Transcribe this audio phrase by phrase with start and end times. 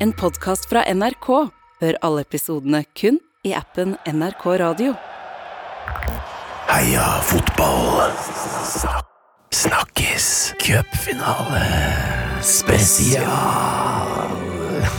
[0.00, 1.26] En podkast fra NRK.
[1.80, 4.92] Hør alle episodene kun i appen NRK Radio.
[6.68, 8.12] Heia fotball.
[9.50, 10.28] Snakkes.
[10.62, 11.64] Cupfinale
[12.46, 13.26] spesial.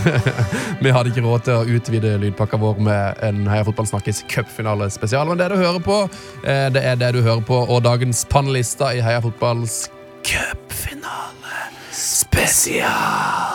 [0.84, 4.90] Vi hadde ikke råd til å utvide lydpakka vår med en Heia Fotball Snakkes cupfinale
[4.92, 5.32] spesial.
[5.32, 6.02] Men det du hører på,
[6.44, 9.86] eh, det er det du hører på, og dagens panelister i Heia Fotballs
[10.28, 11.56] Cupfinale
[11.96, 13.49] spesial.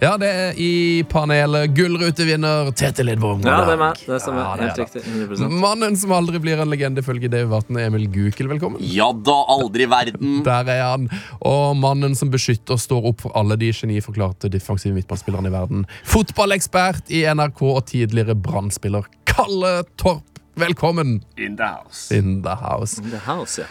[0.00, 3.40] Ja, det er i panelet gullrutevinner Tete Lidbom.
[3.46, 4.00] Ja, det er meg.
[4.04, 4.42] Det stemmer.
[4.44, 5.02] Ja, det er Helt riktig.
[5.08, 8.50] 100 Mannen som aldri blir en legende, følger Dave Vatn, Emil Gukild.
[8.52, 8.82] Velkommen.
[8.84, 10.42] Ja da, aldri i verden.
[10.46, 11.08] Der er han.
[11.40, 15.86] Og mannen som beskytter og står opp for alle de geniforklarte defensive midtbanespillerne i verden.
[16.12, 20.24] Fotballekspert i NRK og tidligere Brann-spiller Kalle Torp.
[20.56, 22.08] Velkommen In the house.
[22.16, 22.96] in the house.
[23.02, 23.66] In The House, ja.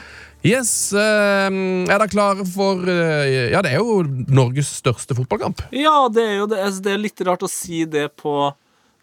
[0.46, 5.66] Yes, eh, Er dere klare for eh, Ja, det er jo Norges største fotballkamp.
[5.74, 6.62] Ja, det er jo det.
[6.62, 8.54] Altså, det er litt rart å si det på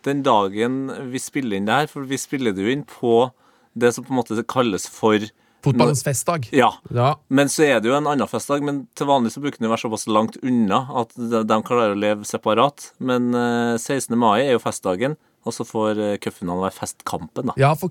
[0.06, 3.30] den dagen vi spiller inn det her, for vi spiller det jo inn på
[3.78, 5.22] det som på en måte kalles for
[5.62, 6.48] Fotballens festdag.
[6.50, 6.72] Ja.
[6.90, 7.12] Ja.
[7.30, 8.64] Men så er det jo en annen festdag.
[8.66, 11.98] Men til vanlig så bruker den å være såpass langt unna at de, klarer å
[12.02, 12.88] leve separat.
[12.98, 14.16] Men eh, 16.
[14.18, 17.56] mai er jo festdagen, og så får uh, cupfinalen være festkampen, da.
[17.60, 17.90] Ja, for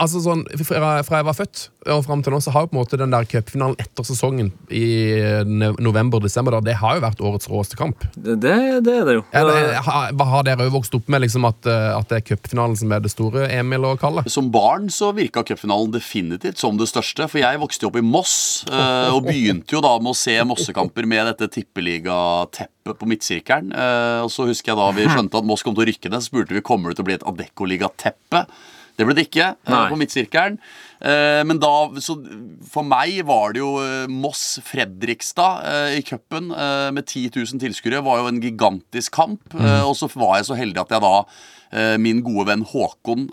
[0.00, 2.76] altså sånn, fra, fra jeg var født og fram til nå, så har jo på
[2.76, 4.84] en måte den der cupfinalen etter sesongen i
[5.80, 8.04] november-desember, det har jo vært årets råeste kamp.
[8.14, 8.56] Det, det,
[8.86, 9.24] det er det jo.
[9.32, 12.26] Ja, det, har, har dere jo vokst opp med liksom at, eh, at det er
[12.32, 14.24] cupfinalen som er det store, Emil og Kalle?
[14.30, 17.28] Som barn så virka cupfinalen definitivt som det største.
[17.30, 18.34] For jeg vokste jo opp i Moss,
[18.70, 23.72] eh, og begynte jo da med å se Mossekamper med dette tippeligateppet på midtsirkelen.
[23.72, 26.20] Eh, Og så husker jeg da vi skjønte at Moss kom til å rykke ned,
[26.22, 28.46] så spurte vi kommer det til å bli et Adeccoliga-teppe.
[28.98, 29.84] Det ble det ikke eh, Nei.
[29.92, 30.58] på midtsirkelen.
[31.00, 31.70] Eh, Men da,
[32.04, 32.18] så
[32.68, 33.70] for meg var det jo
[34.10, 36.50] Moss-Fredrikstad i cupen
[36.94, 38.02] med 10 000 tilskuere.
[38.04, 39.40] var jo en gigantisk kamp.
[39.54, 39.86] Mm.
[39.88, 43.28] Og så var jeg så heldig at jeg da Min gode venn Håkon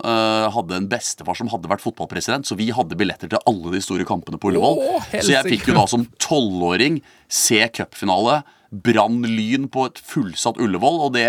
[0.53, 4.05] hadde en bestefar som hadde vært fotballpresident, så vi hadde billetter til alle de store
[4.05, 4.77] kampene på Ullevål.
[5.09, 8.43] Så jeg fikk jo da som tolvåring se cupfinale.
[8.71, 11.27] Brann Lyn på et fullsatt Ullevål, og det,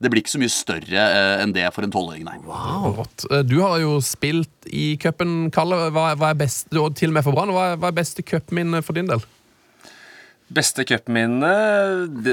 [0.00, 2.38] det blir ikke så mye større eh, enn det for en tolvåring, nei.
[2.96, 3.26] Rått.
[3.30, 5.90] Eh, Du har jo spilt i cupen, Kalle.
[5.92, 7.52] Hva, hva er best, og til og med for Brann.
[7.54, 9.20] Hva, er- hva er beste cupminne for din del?
[10.52, 11.48] Beste cupminne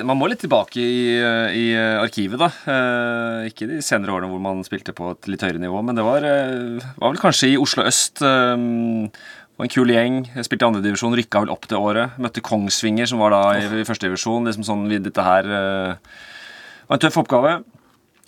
[0.04, 1.14] Man må litt tilbake i,
[1.56, 1.66] i
[2.02, 2.50] arkivet, da.
[2.68, 6.04] Eh, ikke de senere årene hvor man spilte på et litt høyere nivå, men det
[6.04, 6.26] var,
[7.00, 8.20] var vel kanskje i Oslo øst.
[9.60, 10.22] Var en kul gjeng.
[10.38, 12.14] Jeg spilte i andredivisjon, rykka vel opp det året.
[12.24, 14.48] Møtte Kongsvinger, som var da i, i førstedivisjon.
[14.48, 16.14] Liksom sånn, vi- dette her uh,
[16.88, 17.58] var en tøff oppgave.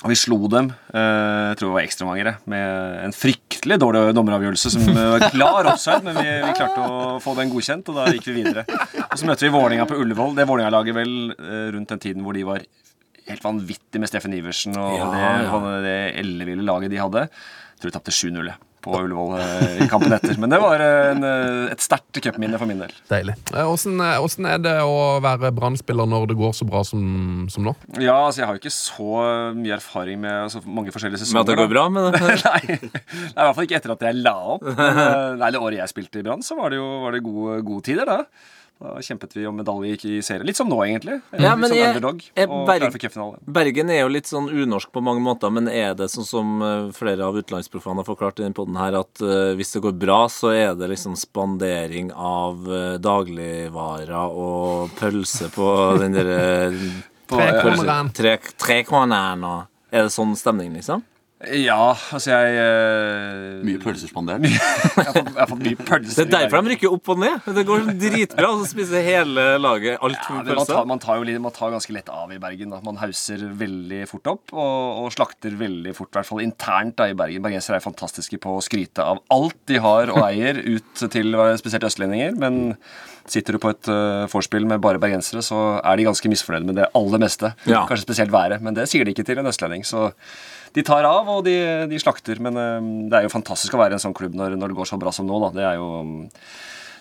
[0.01, 4.71] Og vi slo dem, eh, jeg tror det var ekstramangere, med en fryktelig dårlig dommeravgjørelse
[4.73, 8.07] som eh, var klar offside, men vi, vi klarte å få den godkjent, og da
[8.09, 8.63] gikk vi videre.
[9.05, 10.33] Og så møter vi Vålinga på Ullevål.
[10.39, 11.13] Det Vålinga-laget vel
[11.77, 12.65] rundt den tiden hvor de var
[13.29, 15.61] helt vanvittig med Steffen Iversen og Ja, det, ja.
[15.85, 17.27] det elleville laget de hadde.
[17.29, 20.37] Jeg tror de tapte 7-0 jeg, på Ullevål eh, i kampen etter.
[20.41, 22.93] Men det var en, eh, et sterkt cupminne for min del.
[23.11, 23.35] Deilig.
[23.51, 27.03] Hvordan, Åssen eh, er det å være Brann-spiller når det går så bra som,
[27.51, 27.75] som nå?
[28.01, 29.25] Ja, altså jeg har jo ikke så
[29.57, 31.41] mye erfaring med altså, mange forskjellige sesonger.
[31.41, 32.21] Med at det går bra med det?
[32.47, 34.65] nei, nei, i hvert fall ikke etter at jeg la opp.
[34.65, 37.23] Men, eh, nei, Det året jeg spilte i Brann, så var det jo var det
[37.25, 38.25] gode, gode tider, da.
[38.81, 40.45] Da kjempet vi om medalje i serien.
[40.45, 41.19] Litt som nå, egentlig.
[41.37, 42.23] Ja, men jeg- underdog.
[42.33, 43.37] jeg Berg-.
[43.45, 46.91] Bergen er jo litt sånn unorsk på mange måter, men er det sånn som eh,
[46.91, 50.25] flere av utenlandsproffene har forklart i den podden her, at uh, hvis det går bra,
[50.33, 55.69] så er det liksom spandering av uh, dagligvarer og pølse på
[56.01, 56.73] den derre.
[58.17, 61.03] Tre, Trekroneren og Er det sånn stemning, liksom?
[61.41, 63.61] Ja, altså jeg uh...
[63.65, 64.43] Mye pølser spandert.
[64.45, 66.27] jeg, har fått, jeg har fått mye pølser.
[66.27, 67.47] Det er derfor de rykker opp og ned.
[67.57, 71.17] Det går dritbra, og så spiser hele laget alt Ja, men man, tar, man, tar
[71.17, 72.75] jo litt, man tar ganske lett av i Bergen.
[72.75, 72.81] Da.
[72.85, 77.09] Man hauser veldig fort opp og, og slakter veldig fort, i hvert fall internt da,
[77.09, 77.41] i Bergen.
[77.45, 81.89] Bergensere er fantastiske på å skryte av alt de har og eier, ut til spesielt
[81.89, 82.37] østlendinger.
[82.37, 82.77] Men
[83.29, 86.79] sitter du på et uh, vorspiel med bare bergensere, så er de ganske misfornøyde med
[86.81, 87.53] det aller meste.
[87.69, 87.85] Ja.
[87.89, 89.85] Kanskje spesielt været, men det sier de ikke til en østlending.
[89.87, 90.09] Så
[90.75, 91.55] de tar av, og de,
[91.91, 92.39] de slakter.
[92.43, 94.77] Men eh, det er jo fantastisk å være i en sånn klubb når, når det
[94.81, 95.39] går så bra som nå.
[95.45, 95.55] Da.
[95.57, 95.87] Det er jo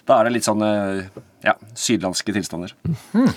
[0.08, 1.04] Da er det litt sånn eh,
[1.46, 2.72] ja, sydlandske tilstander.
[3.14, 3.28] Mm.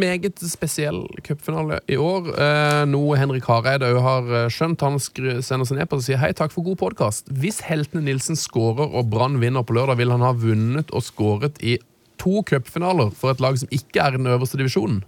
[0.00, 2.30] Meget spesiell cupfinale i år.
[2.32, 4.84] Eh, noe Henrik Hareide òg har eh, skjønt.
[4.86, 7.28] Han sender seg ned på og sier hei, takk for god podkast.
[7.28, 11.60] Hvis heltene Nilsen skårer og Brann vinner på lørdag, vil han ha vunnet og skåret
[11.60, 11.76] i
[12.22, 15.04] to cupfinaler for et lag som ikke er i den øverste divisjonen.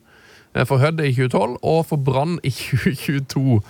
[0.69, 3.61] For Hødd i 2012 og for Brann i 2022.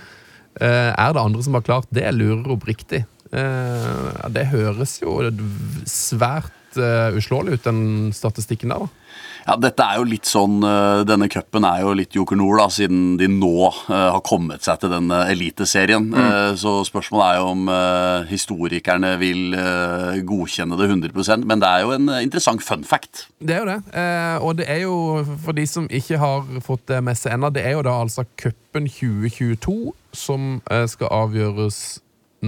[0.61, 2.07] Eh, er det andre som har klart det?
[2.17, 3.05] Lurer oppriktig.
[3.31, 5.19] Eh, det høres jo
[5.89, 8.87] svært uh, uslåelig ut, den statistikken der.
[8.87, 9.08] da.
[9.49, 12.67] Ja, dette er jo litt sånn, eh, Denne cupen er jo litt Joker Nord, da,
[12.69, 16.11] siden de nå uh, har kommet seg til den eliteserien.
[16.11, 16.19] Mm.
[16.19, 19.57] Uh, så spørsmålet er jo om uh, historikerne vil
[20.29, 23.25] godkjenne det 100% men det er jo en interessant fun fact.
[23.41, 23.79] Det er jo det.
[24.45, 24.97] Og det er jo,
[25.45, 28.27] for de som ikke har fått det med seg ennå, det er jo da altså
[28.41, 30.59] cupen 2022 som
[30.91, 31.81] skal avgjøres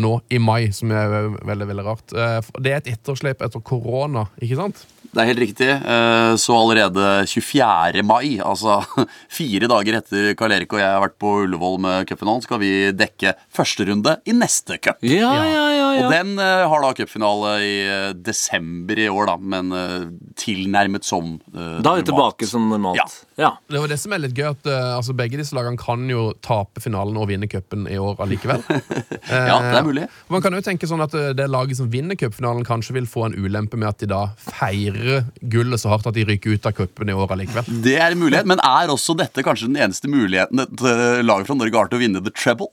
[0.01, 2.17] nå i mai, som er veldig, veldig rart.
[2.61, 4.85] Det er et etterslep etter korona, ikke sant?
[5.11, 5.69] Det er helt riktig.
[5.75, 8.03] Eh, Så allerede 24.
[8.07, 8.77] mai, altså
[9.41, 12.71] fire dager etter Karl Erik og jeg har vært på Ullevål med cupfinalen, skal vi
[12.95, 15.01] dekke første runde i neste cup.
[15.03, 15.89] Ja, ja, ja.
[15.99, 16.05] ja.
[16.05, 19.75] Og den eh, har da cupfinale i eh, desember i år, da, men
[20.39, 21.83] tilnærmet som normalt.
[21.85, 23.01] Da er vi tilbake som normalt.
[23.01, 23.09] Ja.
[23.41, 23.55] Ja.
[23.73, 26.31] Det var det som er litt gøy, at uh, altså, begge disse lagene kan jo
[26.45, 28.65] tape finalen og vinne cupen i år allikevel.
[29.31, 30.05] Ja, det er mulig.
[30.11, 33.09] Uh, Man kan jo tenke sånn at uh, det laget som vinner cupfinalen, kanskje vil
[33.09, 36.69] få en ulempe med at de da feirer gullet så hardt at de ryker ut
[36.69, 37.71] av cupen i år allikevel.
[37.85, 41.47] Det er en mulighet, men er også dette kanskje den eneste muligheten et eh, lag
[41.47, 42.71] fra Norge har til å vinne the treble?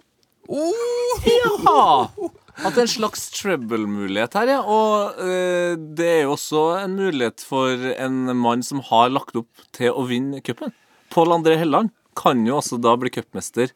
[0.49, 2.07] Ja!
[2.65, 4.61] At det er en slags trouble-mulighet her, ja.
[4.65, 9.67] Og eh, det er jo også en mulighet for en mann som har lagt opp
[9.77, 10.73] til å vinne cupen.
[11.13, 13.71] Pål André Helland kan jo også da bli cupmester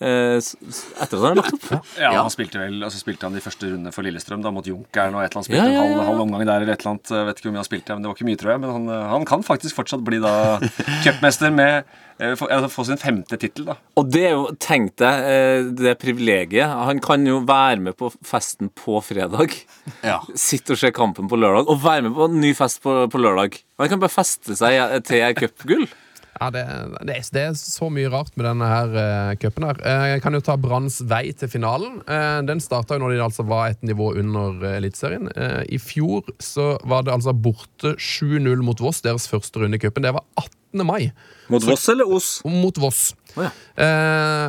[0.00, 1.88] etter at han har lagt opp.
[2.00, 2.12] Ja.
[2.16, 5.24] Han spilte vel, altså spilte han de første rundene for Lillestrøm da, mot Junkeren og
[5.24, 5.50] et eller annet.
[5.52, 7.12] Ja, Spilte ja, en halv, halv omgang der eller et eller annet.
[7.28, 8.62] Vet ikke hvor mye han spilte, men det var ikke mye, tror jeg.
[8.62, 10.34] Men han, eh, han kan faktisk fortsatt bli da
[11.04, 13.76] cupmester med eh, få, altså, sin femte tittel, da.
[14.00, 16.76] Og det er jo, tenk deg, eh, det privilegiet.
[16.88, 19.58] Han kan jo være med på festen på fredag.
[20.00, 20.22] Ja.
[20.32, 23.20] Sitte og se kampen på lørdag, og være med på en ny fest på, på
[23.20, 23.60] lørdag.
[23.80, 25.90] Han kan bare feste seg til cupgull.
[26.38, 26.62] Ja, det,
[27.08, 29.80] det, er, det er så mye rart med denne her uh, cupen her.
[29.82, 31.98] Uh, jeg kan jo ta Branns vei til finalen.
[32.06, 35.28] Uh, den starta når de altså var et nivå under Eliteserien.
[35.34, 39.82] Uh, I fjor så var det altså borte 7-0 mot Voss, deres første runde i
[39.82, 40.06] cupen.
[40.06, 40.86] Det var 18.
[40.86, 41.10] mai.
[41.50, 42.32] Mot Voss eller Os?
[42.46, 43.10] Mot Voss.
[43.36, 43.52] Oh, ja.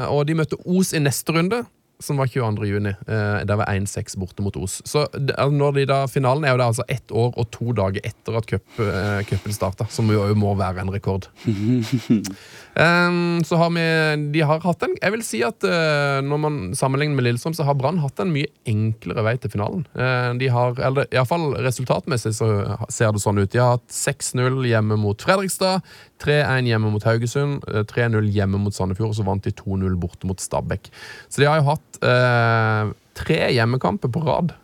[0.10, 1.64] Og de møtte Os i neste runde,
[2.04, 2.68] som var 22.
[2.68, 2.94] juni.
[3.08, 4.82] Eh, der var 1-6 borte mot Os.
[4.86, 7.72] Så det- altså, når de da, Finalen er jo da altså ett år og to
[7.78, 11.28] dager etter at cupen eh, starta, som jo må være en rekord.
[11.48, 13.86] um, så har vi
[14.34, 17.66] De har hatt en Jeg vil si at uh, når man sammenligner med Lillestrøm, så
[17.68, 19.86] har Brann hatt en mye enklere vei til finalen.
[19.96, 22.52] Uh, de har, eller Iallfall resultatmessig så
[22.90, 23.52] ser det sånn ut.
[23.52, 25.82] De har hatt 6-0 hjemme mot Fredrikstad,
[26.22, 30.30] 3-1 hjemme mot Haugesund, eh, 3-0 hjemme mot Sandefjord, og så vant de 2-0 borte
[30.30, 30.92] mot Stabæk.
[31.30, 34.56] Så de har jo hatt eh, tre hjemmekamper på rad.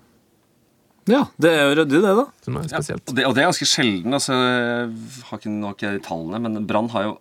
[1.07, 2.25] Ja, det er jo ryddig, det, da.
[2.43, 3.05] Som er spesielt.
[3.07, 4.15] Og det, og det er ganske sjelden.
[4.17, 7.15] Altså, jeg har ikke, nok de tallene, men Brann har jo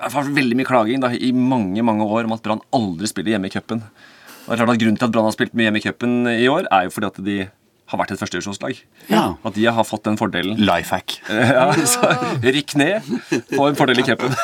[0.00, 3.34] jeg har veldig mye klaging da, i mange mange år om at Brann aldri spiller
[3.34, 3.82] hjemme i cupen.
[4.48, 7.10] Grunnen til at Brann har spilt mye hjemme i cupen i år, er jo fordi
[7.10, 7.36] at de
[7.90, 8.78] har vært et førstedivisjonslag.
[9.10, 9.22] Ja.
[9.46, 10.58] At de har fått den fordelen.
[10.62, 11.16] Life hack.
[11.50, 12.10] Ja, så
[12.44, 13.06] Rykk ned,
[13.50, 14.34] få en fordel i cupen.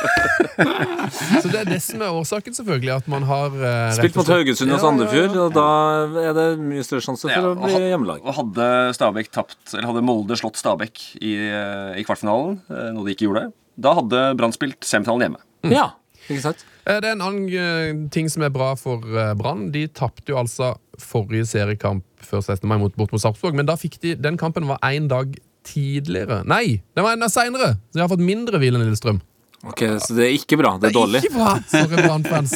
[1.42, 2.92] Så det er det som er årsaken, selvfølgelig.
[2.96, 5.44] At man har uh, Spilt mot Haugesund og Ja, ja, Sandefjord, ja.
[5.44, 8.24] og da er det mye større sjanse for Ja, å og bli hjemmelag.
[8.24, 13.06] Og hadde Stabæk tapt, eller hadde Molde slått Stabæk i, eh, i kvartfinalen, eh, noe
[13.06, 13.46] de ikke gjorde,
[13.76, 15.44] da hadde Brann spilt semifinalen hjemme.
[15.76, 15.90] Ja,
[16.26, 16.66] ikke sant?
[16.86, 19.02] Det er en annen ting som er bra for
[19.38, 19.68] Brann.
[19.74, 22.66] De tapte jo altså forrige seriekamp før 16.
[22.68, 25.34] mai mot, bort mot Sarpsborg, men da fikk de, den kampen var én dag
[25.66, 26.42] tidligere.
[26.48, 27.74] Nei, den var enda seinere!
[27.90, 29.22] Så de har fått mindre hvile enn Lillestrøm.
[29.66, 30.74] Ok, Så det er ikke bra.
[30.78, 31.24] Det er dårlig.
[31.24, 32.54] Ikke bra, sorry Brann-fans.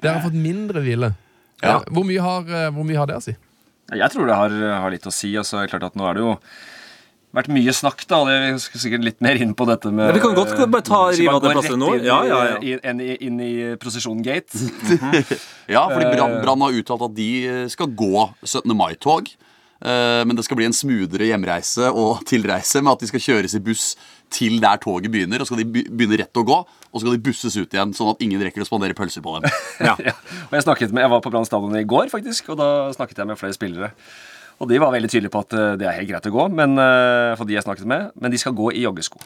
[0.00, 1.12] Dere har fått mindre hvile.
[1.60, 1.78] Ja.
[1.92, 3.36] Hvor, mye har, eh, hvor mye har det å si?
[3.90, 5.34] Jeg tror det har, har litt å si.
[5.38, 6.34] Altså, det er klart at Nå er det jo
[7.36, 8.18] vært mye snakk, da.
[8.26, 11.02] vi skal sikkert litt mer inn på dette med Ja, vi kan godt bare ta-
[11.14, 11.90] rive av det gå nå.
[12.02, 12.56] Ja, ja, ja.
[12.58, 14.58] i- Inn, i, inn i prosesjongate.
[15.70, 18.10] Ja, fordi Brann Brann har uttalt at de eh, skal gå
[18.44, 18.74] 17.
[18.76, 19.28] mai-tog.
[19.84, 23.54] eh, Men det skal bli en smoothere hjemreise og tilreise med at de skal kjøres
[23.54, 23.92] i buss
[24.30, 25.40] til der toget begynner.
[25.42, 27.94] Og så skal de begynne rett å gå, og så skal de busses ut igjen,
[27.94, 29.46] sånn at ingen rekker å spandere pølser på dem.
[29.80, 29.94] Ja.
[30.10, 30.14] Ja.
[30.50, 33.22] Og jeg, snakket med, jeg var på Brann stadion i går, faktisk, og da snakket
[33.22, 33.92] jeg med flere spillere.
[34.60, 36.74] Og de var veldig tydelige på at eh, det er helt greit å gå, men,
[36.76, 39.22] eh, for de jeg snakket med, men de skal gå i joggesko.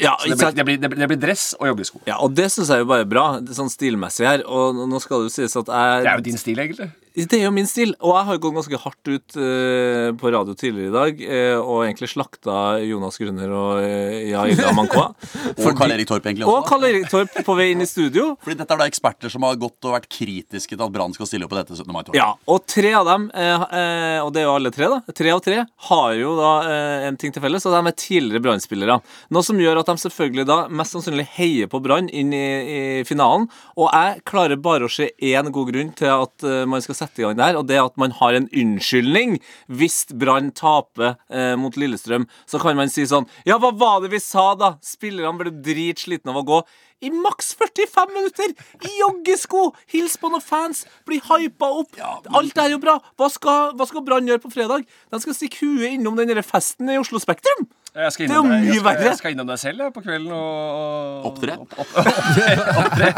[0.00, 2.00] Ja, Så det blir, det blir, det blir, det blir dress og joggesko.
[2.08, 3.24] ja, og det syns jeg jo bare er bra,
[3.58, 4.44] sånn stilmessig her.
[4.46, 6.88] Og nå skal det jo sies at jeg Det er jo din stil, egentlig.
[7.16, 7.94] Det er jo min stil.
[8.04, 11.86] Og jeg har gått ganske hardt ut eh, på radio tidligere i dag eh, og
[11.86, 15.06] egentlig slakta Jonas Grunner og uh, Jaida Mankoa.
[15.66, 16.58] Og Karl Erik Torp egentlig også.
[16.60, 16.66] Og.
[16.68, 18.34] Karl Erik Torp på vei inn i studio.
[18.44, 21.28] Fordi dette er da eksperter som har gått og vært kritiske til at Brann skal
[21.28, 21.88] stille opp på dette 17.
[21.94, 22.18] mai-toget.
[22.20, 25.32] Ja, og tre av dem, eh, eh, og det er jo alle tre, da, tre
[25.32, 28.98] av tre, har jo da eh, en ting til felles, og de er tidligere Brann-spillere.
[29.32, 32.46] Noe som gjør at de selvfølgelig da mest sannsynlig heier på Brann inn i,
[32.76, 33.48] i finalen.
[33.80, 37.05] Og jeg klarer bare å se én god grunn til at eh, man skal sette
[37.06, 37.56] sette i gang der.
[37.56, 42.26] og det at man har en unnskyldning hvis Brann taper eh, mot Lillestrøm.
[42.46, 44.76] Så kan man si sånn Ja, hva var det vi sa, da?
[44.84, 46.60] Spillerne ble dritslitne av å gå.
[47.04, 48.54] I maks 45 minutter!
[48.88, 49.68] I joggesko!
[49.92, 50.86] Hils på noen fans!
[51.08, 51.98] Bli hypa opp!
[52.00, 52.96] Alt er jo bra!
[53.20, 54.86] Hva skal, hva skal Brann gjøre på fredag?
[55.12, 57.68] De skal stikke huet innom den festen i Oslo Spektrum!
[57.96, 59.04] Jeg skal Det er jo mye jeg skal, verre.
[59.08, 61.54] Jeg skal innom deg selv jeg, på kvelden og, Opptre?
[61.62, 63.08] Opp, opp, opptre, opptre.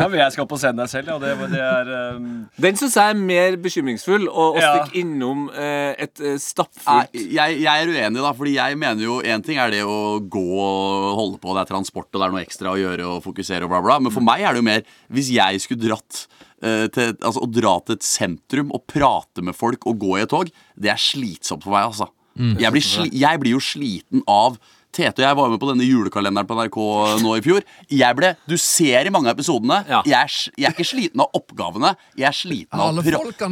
[0.00, 1.18] Ja, men jeg skal opp og se deg selv, ja.
[1.22, 2.24] Det, det er um,
[2.64, 4.72] Den syns jeg er mer bekymringsfull, å, å Ja.
[4.74, 8.34] stikke innom eh, et eh, stappfullt jeg, jeg er uenig, da.
[8.40, 11.70] Fordi jeg mener jo Én ting er det å gå og holde på, det er
[11.72, 14.00] transport og det er noe ekstra å gjøre og fokusere og bla, bla.
[14.02, 14.82] Men for meg er det jo mer
[15.14, 16.24] Hvis jeg skulle dratt
[16.64, 20.24] eh, til, altså, å dra til et sentrum og prate med folk og gå i
[20.26, 22.10] et tog, det er slitsomt for meg, altså.
[22.38, 26.46] Jeg, blir jeg blir jo sliten av Tete og jeg var med på denne julekalenderen
[26.48, 26.76] på NRK
[27.22, 27.64] nå i fjor.
[27.92, 29.82] Jeg ble, Du ser i mange av episodene.
[29.88, 30.00] Ja.
[30.08, 31.90] Jeg, er, jeg er ikke sliten av oppgavene.
[32.16, 33.02] Jeg er sliten av å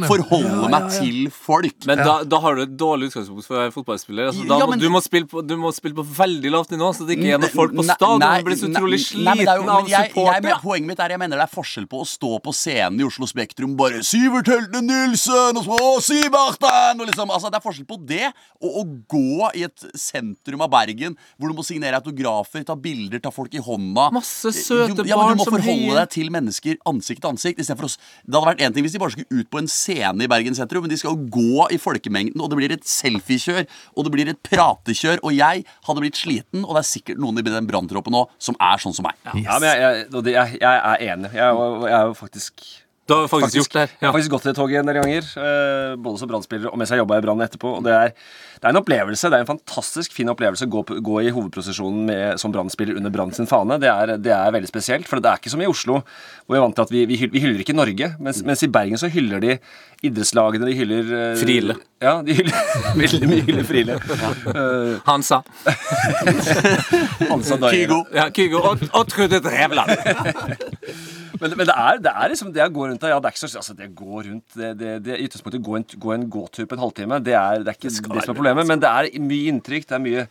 [0.09, 1.77] forholde Ja, ja, meg til folk.
[1.85, 4.31] Men da, da har du et dårlig utgangspunkt for å være fotballspiller.
[4.31, 6.89] Altså, da Ja, men- du, må spille på, du må spille på veldig lavt nivå,
[6.97, 8.19] så det ikke er noen folk på stadion.
[8.25, 9.87] Du blir så utrolig er sliten av supporter.
[9.87, 10.61] jeg- jeg- supportere.
[10.67, 13.25] Poenget mitt er jeg mener det er forskjell på å stå på scenen i Oslo
[13.29, 17.87] Spektrum bare 'Sivert Helte Nilsen' og så 'Å, Siverten' og liksom, altså Det er forskjell
[17.87, 22.63] på det og å gå i et sentrum av Bergen hvor du må signere autografer,
[22.65, 24.07] ta bilder, ta folk i hånda.
[24.15, 27.61] Masse søte du, ja, men som Du må forholde deg til mennesker ansikt til ansikt.
[27.77, 27.97] for oss.
[28.25, 30.55] Det hadde vært en ting hvis de bare skulle ut på en scene i Bergen
[30.55, 34.11] sentrum, men de skal jo gå i folkemengden, og det blir et selfiekjør, og det
[34.15, 37.67] blir et pratekjør, og jeg hadde blitt sliten, og det er sikkert noen i den
[37.69, 39.15] branntroppen nå som er sånn som meg.
[39.43, 41.31] Ja, men jeg, jeg, jeg, jeg er enig.
[41.33, 42.65] Jeg, er- jeg er jo faktisk
[43.07, 43.91] Du har faktisk, faktisk, gjort det her.
[44.01, 45.27] Jeg har faktisk gått i det toget en del ganger.
[45.39, 47.69] eh, både som brannspiller og mens jeg jobba i Brann etterpå.
[47.79, 48.09] Og det er,
[48.57, 52.01] det er en opplevelse, det er en fantastisk fin opplevelse å gå, gå i hovedprosesjonen
[52.09, 53.77] med, som brannspiller under Brann sin fane.
[53.79, 55.07] Det er, det er veldig spesielt.
[55.07, 56.01] For det er ikke som i Oslo,
[56.43, 58.09] hvor vi er vant til at vi, vi, hyller, vi hyller ikke Norge.
[58.19, 59.55] Mens, mens i Bergen så hyller de
[60.03, 60.67] idrettslagene.
[60.67, 61.77] De hyller eh, Friele.
[62.03, 62.59] Ja, de hyller
[63.05, 64.01] veldig mye hyller Friele.
[64.19, 64.33] Ja.
[64.51, 65.39] Uh, Hansa.
[67.31, 67.61] Hansa.
[67.71, 68.03] Kygo.
[68.19, 69.95] ja, Kygo og, og Trude Drevland.
[71.41, 73.35] Men, men det, er, det er liksom det å gå rundt der Ja, det er
[73.35, 76.13] ikke så altså det å gå rundt det, det, det, I utgangspunktet gå en, gå
[76.15, 78.69] en gåtur på en halvtime, det er, det er ikke det, som er problemet.
[78.69, 79.87] Men det er mye inntrykk.
[79.89, 80.25] Det er mye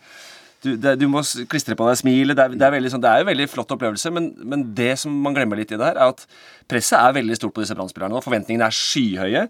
[0.64, 1.20] du, det, du må
[1.50, 2.36] klistre på deg smilet.
[2.38, 5.14] Det er, er, veldig, sånn, det er en veldig flott opplevelse, men, men det som
[5.24, 6.24] man glemmer litt i det her, er at
[6.70, 8.16] presset er veldig stort på disse brannspillerne.
[8.16, 8.24] nå.
[8.24, 9.46] forventningene er skyhøye.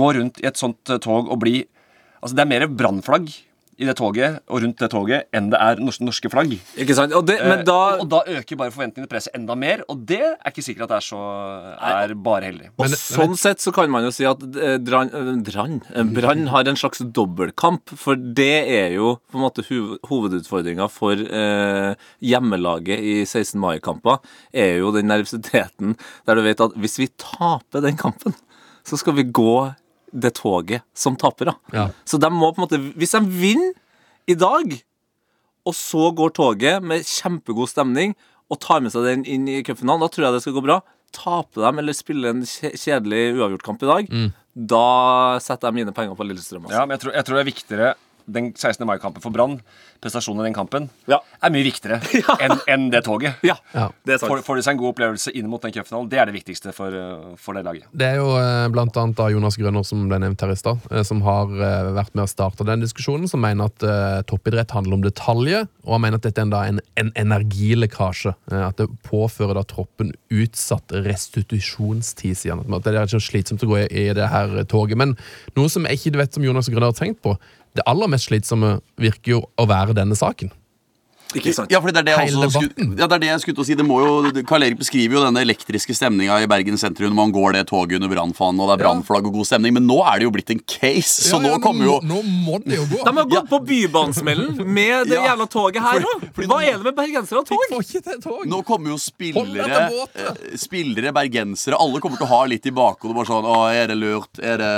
[0.00, 1.60] Gå rundt i et sånt eh, tog og bli
[2.16, 3.28] Altså, det er mer brannflagg
[3.76, 6.54] i det toget og rundt det toget enn det er norske, flagg.
[6.80, 7.14] Ikke sant?
[7.16, 9.82] Og det, men Eh, da og, og da øker bare forventningene til presset enda mer,
[9.92, 11.20] og det er ikke sikkert at det er så
[11.90, 12.70] er bare heldig.
[12.76, 16.70] Og sånn sett så kan man jo si at eh, Brann eh, Brann eh, har
[16.70, 21.92] en slags dobbeltkamp, for det er jo på en måte hovedutfordringa for eh,
[22.24, 23.58] hjemmelaget i 16.
[23.62, 24.20] mai-kamper,
[24.56, 28.36] er jo den nervøsiteten der du vet at hvis vi taper den kampen,
[28.86, 29.56] så skal vi gå
[30.12, 31.54] det toget som tapere.
[31.74, 31.88] Ja.
[32.04, 33.72] Så de må på en måte Hvis de vinner
[34.30, 34.76] i dag,
[35.66, 38.14] og så går toget med kjempegod stemning
[38.50, 40.80] og tar med seg den inn i cupfinalen, da tror jeg det skal gå bra.
[41.16, 44.10] Taper dem eller spiller en kje- kjedelig uavgjortkamp i dag,
[44.56, 46.64] da setter jeg mine penger på Lillestrøm.
[46.66, 46.76] Altså.
[46.78, 47.90] Ja, men jeg tror, jeg tror det er viktigere
[48.26, 48.84] den 16.
[48.88, 49.60] mai-kampen for Brann,
[50.02, 51.20] prestasjonen i den kampen, Ja.
[51.42, 52.00] er mye viktigere
[52.44, 53.36] enn en det toget.
[53.46, 53.88] Ja, Ja.
[54.04, 54.30] det er sant.
[54.32, 56.72] Får, får de seg en god opplevelse inn mot den cupfinalen, det er det viktigste
[56.74, 57.86] for, uh, for det laget.
[57.94, 60.82] Det er jo eh, blant annet da Jonas Grønner som ble nevnt her i stad,
[60.90, 64.74] eh, som har eh, vært med å starte den diskusjonen, som mener at uh, toppidrett
[64.76, 68.34] handler om detaljer, og han mener at dette er en, en, en energilekkasje.
[68.52, 72.64] eh, at det påfører da troppen utsatt restitusjonstid, sier han.
[72.76, 74.98] At det er ikke slitsomt å gå i, i det her toget.
[75.00, 75.14] Men
[75.56, 77.36] noe som jeg ikke vet som Jonas Grønner har tenkt på,
[77.76, 80.52] det aller mest slitsomme virker jo å være denne saken.
[81.34, 81.70] Ikke sant.
[81.74, 83.66] Ja, for det er det, også skulle, ja, det er det jeg skulle til å
[83.66, 83.74] si.
[83.76, 87.32] Det må jo, Karl Erik beskriver jo denne elektriske stemninga i Bergen sentrum når man
[87.34, 90.20] går det toget under brannfanen, og det er brannflagg og god stemning, men nå er
[90.22, 92.86] det jo blitt en case, så Ja, ja, nå kommer jo Nå må det jo
[92.92, 93.00] gå!
[93.04, 95.32] De har gått på Bybanesmellen med det Ja.
[95.32, 96.24] jævla toget her òg!
[96.46, 97.66] Hva er det med bergensere og tog?
[97.72, 98.46] får ikke det tog!
[98.52, 99.80] Nå kommer jo spillere
[100.14, 103.16] eh, Spillere, bergensere Alle kommer til å ha litt i bakhodet.
[103.16, 104.40] Bare sånn Å, er det lurt?
[104.40, 104.72] Er det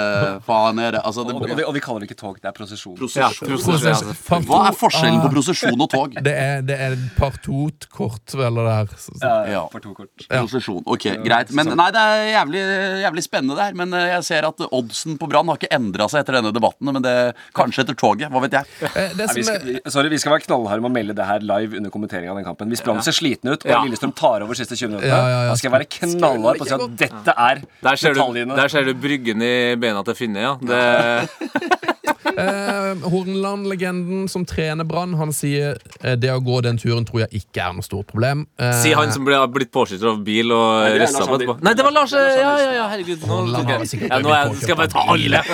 [0.46, 2.48] Faen, er det Altså, det, Og, og, vi, og vi kaller det ikke tog, det
[2.50, 2.96] er prosesjon.
[3.18, 4.14] Ja, prosesjon.
[4.48, 6.14] Hva er forskjellen på Ah, prosesjon og tog?
[6.24, 8.86] Det er, det er partotkort, vel, det her.
[8.96, 9.62] Så- så- Ja, Ja.
[9.68, 10.08] for to kort.
[10.30, 10.42] Ja.
[10.86, 11.50] Ok, greit.
[11.52, 12.62] Men nei, det er jævlig,
[13.04, 13.74] jævlig spennende det her.
[13.74, 16.92] Men eh, jeg ser at oddsen på Brann har ikke endra seg etter denne debatten.
[16.92, 18.30] Men det kanskje etter toget.
[18.30, 18.64] Hva vet jeg.
[18.82, 21.26] Eh, Det Nei, vi skal, vi, sorry, vi skal være knallharde med å melde det
[21.26, 22.68] her live under kommenteringen av den kampen.
[22.68, 23.82] Hvis Brann ser slitne ut, og Ja.
[23.84, 25.48] Lillestrøm tar over siste 20 minuttene, Ja, ja, ja.
[25.50, 28.56] da skal jeg være knallhard på å si at dette er Der ser, du, detaljene.
[28.56, 30.54] der ser du bryggen i bena til Finne, ja.
[30.56, 31.28] Det,
[32.28, 37.42] Eh, Hornland-legenden som trener Brann, han sier eh, det å gå den turen tror jeg
[37.42, 38.44] ikke er noe stort problem.
[38.60, 41.30] Eh, Si han som ble, har blitt påskytter av bil og Nei, det er Lars
[41.30, 41.56] på etterpå.
[41.66, 42.14] Nei, det var Lars!
[42.18, 43.24] Ja, ja, ja, herregud.
[43.24, 45.42] Nå, Holland har sikkert ja, nå er, blitt skal jeg bare ta alle.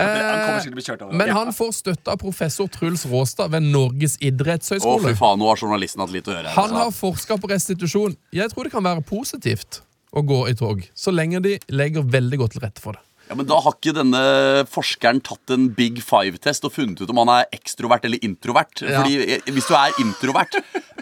[0.00, 1.12] Han kommer sikkert til å bli kjørt av.
[1.20, 5.60] Men han får støtte av professor Truls Råstad ved Norges Å, fy faen, nå har
[5.60, 6.54] journalisten hatt litt å gjøre.
[6.56, 7.10] Han har altså.
[7.10, 8.16] forska på restitusjon.
[8.34, 12.40] Jeg tror det kan være positivt å gå i tog, så lenge de legger veldig
[12.42, 13.04] godt til rette for det.
[13.30, 14.20] Ja, men Da har ikke denne
[14.66, 18.82] forskeren tatt en Big Five-test og funnet ut om han er ekstrovert eller introvert.
[18.82, 20.58] Fordi eh, Hvis du er introvert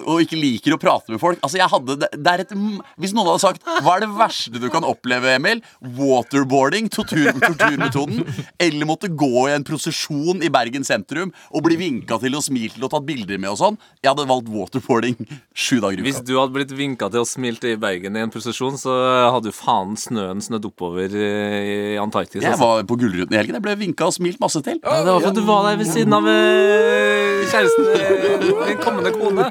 [0.09, 2.53] og ikke liker å prate med folk altså jeg hadde, det, er et,
[3.01, 5.61] Hvis noen hadde sagt hva er det verste du kan oppleve, Emil?
[5.99, 8.23] Waterboarding, tortur, torturmetoden.
[8.63, 12.77] Eller måtte gå i en prosesjon i Bergen sentrum og bli vinka til og smilt
[12.79, 13.79] til og tatt bilder med og sånn.
[14.03, 15.17] Jeg hadde valgt waterboarding
[15.59, 18.33] sju dager i Hvis du hadde blitt vinka til og smilt i Bergen i en
[18.35, 18.95] prosesjon, så
[19.35, 22.43] hadde jo faen snøen snødd oppover i Antarktis.
[22.43, 22.65] Jeg Altså.
[22.65, 23.59] var på Gullruten i helgen.
[23.59, 24.81] Jeg ble vinka og smilt masse til.
[24.83, 28.81] Ja, det var for at du var der ved siden av eh, kjæresten eh, din
[28.83, 29.49] kommende kone.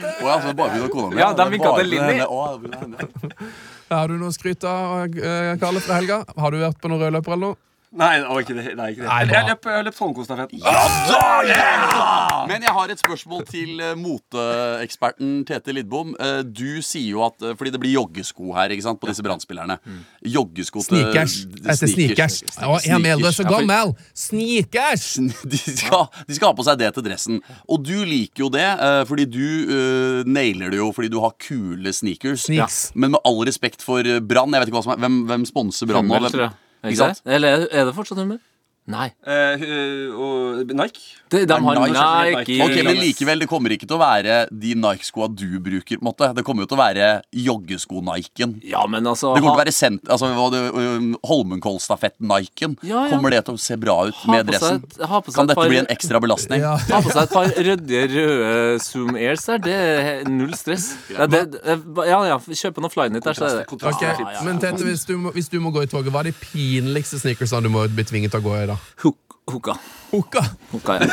[0.00, 1.20] Å ja, så bare hun og kona mi.
[1.20, 2.16] Ja, de Det er vinket til Linni.
[2.26, 2.28] Å.
[3.90, 6.22] Har du noe skryt av, eh, Karle, fra helga?
[6.36, 7.56] Har du vært på noen rødløper eller noe?
[7.90, 8.76] Nei, å, ikke det.
[8.78, 9.08] Nei, ikke det.
[9.08, 10.60] Nei, jeg, løp, jeg løp, Ja, løp Holmenkollstafetten.
[12.50, 16.12] Men jeg har et spørsmål til eh, moteeksperten Tete Lidbom.
[16.14, 19.24] Eh, Du sier jo at eh, Fordi det blir joggesko her ikke sant, på disse
[19.26, 19.80] brannspillerne.
[20.22, 21.34] Joggesko til Sneakers.
[21.64, 22.38] Etter sneakers.
[22.62, 23.94] Å, Emil, du er så gammel!
[24.14, 25.08] Sneakers!
[25.50, 27.42] De skal, de skal ha på seg det til dressen.
[27.66, 28.68] Og du liker jo det,
[29.10, 32.46] fordi du nailer det jo fordi du har kule sneakers.
[32.46, 32.80] Sneaks.
[32.94, 35.90] Men med all respekt for Brann, jeg vet ikke hva som er Hvem, hvem sponser
[35.90, 36.50] Brann nå?
[36.84, 37.22] Ikke sant?
[37.26, 38.38] Eller er- det fortsatt Hummel?
[38.90, 39.06] Nei.
[39.24, 41.02] Eh, og Nike.
[41.30, 42.04] De, de har Nike.
[42.34, 42.56] Nike.
[42.64, 45.98] Ok, Men likevel, det kommer ikke til å være de Nike-skoa du bruker.
[46.00, 48.56] på en måte Det kommer jo til å være joggesko-Niken.
[48.66, 50.30] Ja, men altså Det kommer til å være sent, altså,
[50.74, 52.76] um, Holmenkollstafett-Niken.
[52.82, 53.10] Ja, ja.
[53.14, 54.82] Kommer det til å se bra ut ha med dressen?
[54.84, 56.60] et- ha på seg Kan dette par- bli en ekstra belastning?
[56.60, 56.76] Ja.
[56.76, 60.90] Ha på seg et par rødde, røde Zoom Airs der, det er null stress.
[61.10, 64.42] Ja, det, ja, ja, kjøpe noe Flyknit der, så er det Ok, Ja, ja, ja.
[64.44, 67.20] Men Tete, hvis du, må, hvis du må gå i toget, hva er de pinligste
[67.20, 68.66] sneakersene du må bli tvinget til å gå i?
[68.66, 68.76] da?
[69.04, 69.74] Hook- Hooka.
[70.70, 71.06] Hooka, ja.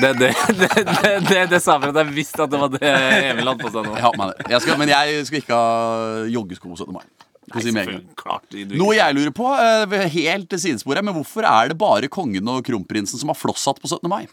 [0.00, 2.82] Det, det, det, det, det, det sa for at jeg visste at det var det
[3.30, 3.94] Emil hadde på seg nå.
[3.96, 4.46] Jeg har på meg det.
[4.52, 6.92] Jeg skal, men jeg skal ikke ha joggesko på 17.
[6.94, 7.06] mai.
[7.46, 7.72] Nei, si
[8.18, 12.48] klart Noe jeg lurer på, eh, helt til sidesporet, men hvorfor er det bare kongen
[12.50, 14.10] og kronprinsen som har flosshatt på 17.
[14.10, 14.24] mai?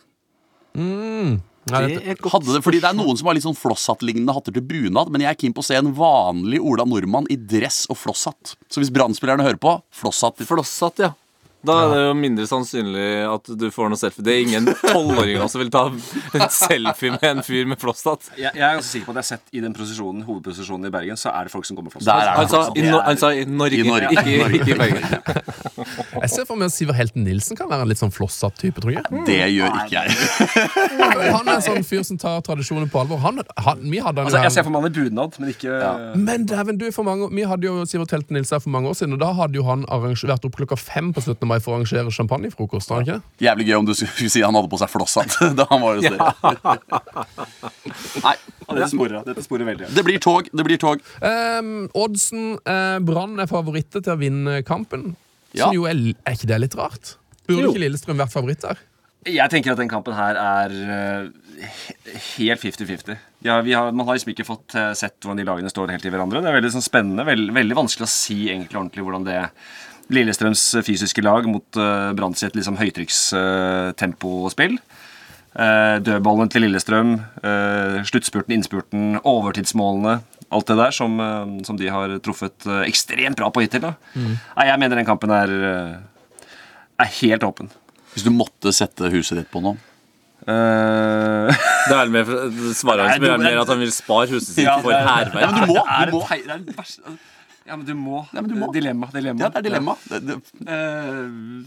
[0.73, 4.51] Nei, Det er Hadde det, fordi Det er noen som har litt sånn flosshattlignende hatter
[4.57, 7.85] til bunad, men jeg er keen på å se en vanlig Ola Nordmann i dress
[7.93, 8.55] og flosshatt.
[8.67, 10.41] Så hvis Brann-spillerne hører på, flosshatt.
[10.49, 11.13] Flosshatt, ja.
[11.63, 14.23] Da er det jo mindre sannsynlig at du får noe selfie.
[14.25, 18.33] Det er ingen tolvåringer som vil ta en selfie med en fyr med flosshatt.
[18.35, 20.93] Jeg, jeg er ganske sikker på at jeg har sett i den prosesjonen, hovedprosesjonen i
[20.93, 22.33] Bergen, så er det folk som går med flosshatt.
[22.35, 24.11] Han sa, i, Norge, I Norge.
[24.11, 24.59] Ikke, Norge.
[24.59, 25.07] ikke i Bergen.
[26.23, 28.81] Jeg ser for meg at Siver Helten Nilsen kan være en litt sånn flosshatt type,
[28.83, 29.23] tror jeg.
[29.27, 30.13] Det gjør ikke jeg.
[31.33, 33.19] Han er en sånn fyr som tar tradisjonen på alvor.
[33.23, 35.79] Han, han, vi hadde han Altså, jeg ser for meg han i bunad, men ikke
[36.29, 38.99] Men dæven, du, for mange, vi hadde jo Sivert Helten Nilsen her for mange år
[38.99, 41.43] siden, og da hadde jo han vært opp klokka fem på 17.
[41.53, 42.91] mai for å arrangere champagnefrokost.
[43.07, 43.19] Ja.
[43.45, 46.07] Jævlig gøy om du skulle si han hadde på seg flosshatt da han var hos
[46.11, 47.33] dere.
[48.23, 48.35] Nei,
[48.73, 49.89] Dette sporer, dette sporer veldig.
[49.95, 50.47] det blir tog.
[50.51, 51.03] Det blir tog.
[51.25, 55.13] Ehm, oddsen eh, Brann er favoritter til å vinne kampen.
[55.53, 55.67] Ja.
[55.67, 57.15] Som jo er, er ikke det litt rart?
[57.45, 57.71] Burde Jo.
[57.73, 58.79] ikke Lillestrøm vært favoritt der?
[59.29, 61.67] Jeg tenker at den kampen her er eh,
[62.35, 63.15] helt 50-50.
[63.45, 63.59] Ja,
[63.95, 66.41] man har liksom ikke fått eh, sett hvordan de lagene står helt i hverandre.
[66.43, 69.37] Det er veldig sånn spennende, veld, veldig vanskelig å si egentlig ordentlig hvordan det
[70.11, 74.77] Lillestrøms fysiske lag mot uh, Brann sitt liksom høytrykkstempospill.
[75.53, 80.17] Uh, dødballen til Lillestrøm, uh, sluttspurten, innspurten, overtidsmålene.
[80.53, 83.81] Alt det der som, eh, som de har truffet eh, ekstremt bra på hittil.
[83.81, 83.93] da.
[84.13, 86.45] Nei, jeg mener den kampen er, eh,
[87.01, 87.71] er helt åpen.
[88.13, 89.79] Hvis du måtte sette huset ditt på noe.
[90.43, 91.47] Uh,
[91.89, 92.25] Det er mer
[92.75, 95.07] svarer han som gjør mer at han vil spare huset sitt Ja, for er- Ja,
[95.23, 95.55] hærverk.
[95.55, 95.81] du må.
[96.11, 97.17] Du må.
[97.63, 98.25] Ja, men du må.
[98.33, 98.71] Ja, men du må.
[98.75, 99.07] Dilemma.
[99.13, 99.45] dilemma.
[99.45, 99.97] Ja, det er dilemma.
[100.09, 101.65] Det, det, Uh,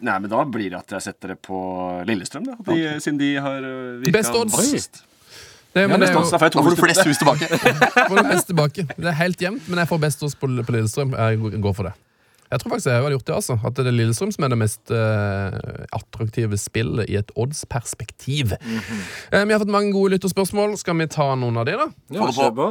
[0.00, 1.58] nei, men da blir det at jeg setter det på
[2.08, 2.56] Lillestrøm, da.
[2.68, 4.56] De, Siden de har uh, virka Best odds.
[4.56, 5.02] vassest.
[5.72, 7.48] Det, Ja, men det er jo da får du flest hus tilbake.
[8.08, 8.84] får du best tilbake.
[8.96, 11.12] Det er helt jevnt, men jeg får best odds på, på Lillestrøm.
[11.14, 11.94] Jeg går for det.
[12.48, 13.58] Jeg tror faktisk jeg har gjort det, altså.
[13.64, 14.96] At det er Lillestrøm som er det mest uh,
[15.92, 18.56] attraktive spillet i et odds-perspektiv.
[18.56, 20.78] uh, vi har fått mange gode lytterspørsmål.
[20.80, 21.86] Skal vi ta noen av de, da?
[22.16, 22.66] Ja, kjør på.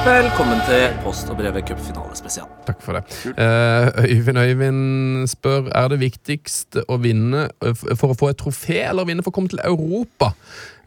[0.00, 2.46] Velkommen til Post og brevet cupfinalespesial.
[2.64, 3.02] Takk for det.
[3.36, 8.78] Uh, Øyvind Øyvind spør er det viktigst å vinne eh, for å få et trofé
[8.86, 10.30] eller vinne for å komme til Europa.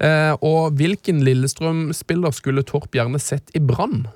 [0.02, 4.08] Uh, og hvilken Lillestrøm-spiller skulle Torp gjerne sett i Brann?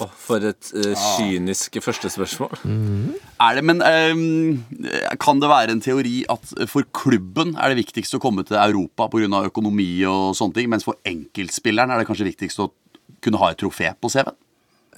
[0.00, 2.58] Oh, for et uh, kynisk første spørsmål.
[3.46, 4.62] Er det, men ehm,
[5.22, 9.06] Kan det være en teori at for klubben er det viktigst å komme til Europa
[9.12, 9.46] pga.
[9.52, 12.72] økonomi og sånne ting, mens for enkeltspilleren er det kanskje viktigst å
[13.24, 14.36] kunne ha et trofé på CV-en?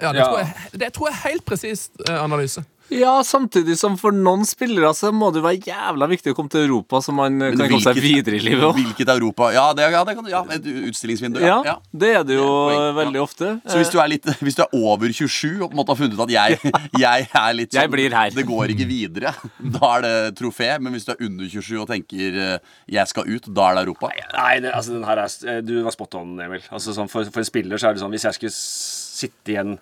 [0.01, 0.25] Ja, det, Ja.
[0.25, 2.65] Tror jeg, det tror jeg er helt presist eh, analyse.
[2.93, 6.67] Ja, samtidig som for noen spillere så må det være jævla viktig å komme til
[6.67, 8.77] Europa, så man Men kan komme seg videre i livet òg.
[8.79, 9.49] Hvilket Europa?
[9.55, 11.41] Ja, det, ja, det kan, ja et utstillingsvindu.
[11.41, 11.59] Ja, Ja.
[11.73, 11.75] ja.
[11.93, 12.93] det er det jo Det er poeng, ja.
[13.01, 13.51] veldig ofte.
[13.69, 16.01] Så hvis du, er litt, hvis du er over 27 og på en måte har
[16.03, 16.75] funnet ut at jeg,
[17.07, 18.31] jeg er litt sånn, Jeg blir her.
[18.37, 19.35] Det går ikke videre.
[19.77, 20.71] Da er det trofé.
[20.83, 23.87] Men hvis du er under 27 og tenker eh, jeg skal ut, da er det
[23.87, 24.13] Europa.
[24.37, 26.63] Nei, det, altså den her er eh, Du var spot on, Emil.
[26.71, 29.77] Altså, sånn, for, for en spiller så er det sånn Hvis jeg skulle sitte igjen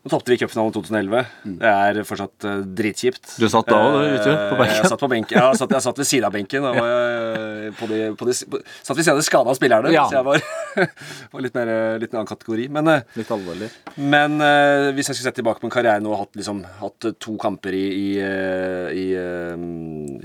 [0.00, 1.24] Nå tapte vi cupfinalen i 2011.
[1.60, 3.34] Det er fortsatt uh, dritkjipt.
[3.36, 4.76] Du satt da du, vet du, på Eh, benken?
[4.78, 5.36] Jeg satt på benken.
[5.36, 6.64] Ja, satt, jeg satt ved siden av benken.
[6.70, 10.06] Og, uh, på de, på de, på, satt ved siden av de skada spillerne, Ja.
[10.08, 10.40] så jeg var,
[11.34, 12.70] var litt, mer, eh, litt en annen kategori.
[12.72, 13.68] Men, eh, Litt alvorlig.
[14.00, 17.08] men eh, hvis jeg skulle sett tilbake på en karriere nå og hatt, liksom, hatt
[17.10, 19.66] eh, to kamper i, i, eh, i, eh,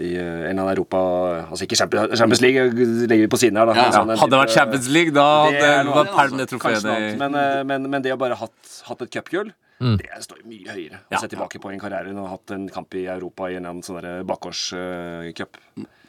[0.08, 1.04] i eh, en annen Europa
[1.50, 2.80] Altså ikke Champions, League, eh,
[3.12, 3.76] legger vi på siden her, da.
[3.76, 5.68] Ja, sånn Hadde det vært Champions League, da hadde det
[6.00, 6.98] vært det altså.
[7.20, 11.02] Men, eh, men, men det å bare hatt, hatt et cupgull, det står mye høyere.
[11.10, 11.20] Å Ja.
[11.20, 13.82] se tilbake på en karriere enn å ha hatt en kamp i Europa i en
[13.84, 15.58] sånn bakgårdscup.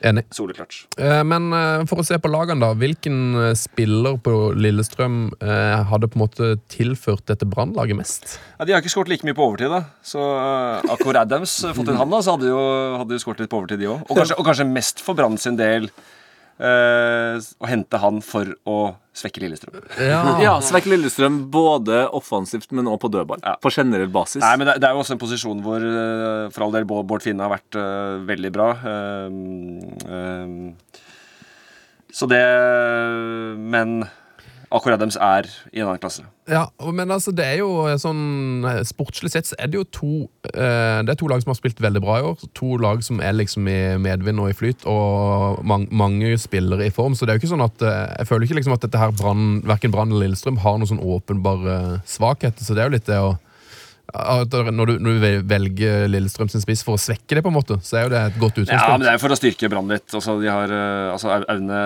[0.04, 0.26] Enig.
[0.30, 0.86] Soleklart.
[1.00, 2.74] Eh, men eh, for å se på lagene, da.
[2.76, 8.36] Hvilken eh, spiller på Lillestrøm eh, hadde på en måte tilført dette Brannlaget mest?
[8.58, 9.82] Ja, De har ikke skåret like mye på overtid, da.
[10.04, 12.60] Så uh, Akor Adams fått en han, da, så hadde jo,
[13.00, 14.04] hadde jo skåret litt på overtid, de òg.
[14.12, 15.88] Og, og kanskje mest for Brann sin del
[16.56, 18.76] å hente han for å
[19.16, 19.80] svekke Lillestrøm.
[20.44, 23.42] Ja, Svekke Lillestrøm både offensivt, men også på dødball.
[23.44, 23.56] Ja.
[23.62, 24.42] På generell basis.
[24.44, 27.08] Nei, men det, det er jo også en posisjon hvor eh, for all del Bård
[27.08, 28.68] Bård Finne har vært uh, veldig bra.
[28.84, 30.70] Um, um,
[32.16, 32.44] så det
[33.60, 33.98] Men
[34.74, 36.24] Akor Adams er i en annen klasse.
[36.50, 39.86] Ja, men altså det er jo eh, sånn eh, Sportslig sett så er det jo
[39.90, 40.10] to
[40.52, 42.44] eh, Det er to lag som har spilt veldig bra i år.
[42.58, 46.94] To lag som er liksom i medvind og i flyt, og mang, mange spillere i
[46.94, 47.14] form.
[47.14, 49.62] Så det er jo ikke sånn at Jeg føler ikke liksom at dette her Brann,
[49.66, 52.66] eller Lillestrøm har noen sånn åpenbare svakheter.
[52.66, 53.34] Så det er jo litt det å
[54.14, 57.76] når du, når du velger Lillestrøm sin spiss for å svekke det, på en måte,
[57.84, 58.82] så er jo det et godt utgangspunkt.
[58.86, 60.06] Ja, men det er jo for å styrke Brann litt.
[60.14, 61.80] Altså, de har, eh, altså, Au- Aune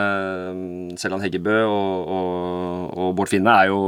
[0.60, 3.80] mm, Selland Heggebø og, og, og Bård Finne er jo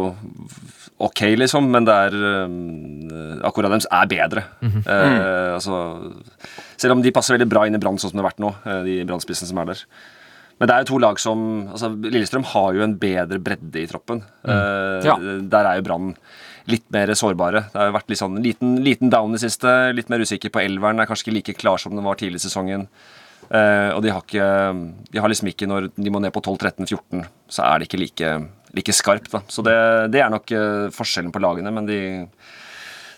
[1.02, 2.14] ok, liksom, men det er
[2.46, 4.44] um, Akkurat deres er bedre.
[4.62, 5.78] eh, altså,
[6.78, 8.52] selv om de passer veldig bra inn i Brann sånn som det har vært nå,
[8.64, 9.82] eh, de Brann-spissene som er der.
[10.60, 11.40] Men det er jo to lag som
[11.74, 14.20] altså Lillestrøm har jo en bedre bredde i troppen.
[14.46, 15.16] Eh, Ja.
[15.18, 16.12] Der er jo Brann
[16.70, 17.64] litt mer sårbare.
[17.72, 19.72] Det har jo vært litt sånn liten, liten down i siste.
[19.96, 21.02] Litt mer usikker på elveren.
[21.02, 22.86] Er kanskje ikke like klar som den var tidlig i sesongen.
[23.52, 24.44] Uh, og de har ikke
[25.12, 28.30] De har liksom ikke Når de må ned på 12-13-14, så er det ikke like,
[28.78, 29.34] like skarpt.
[29.52, 29.76] Så det,
[30.14, 32.00] det er nok uh, forskjellen på lagene, men de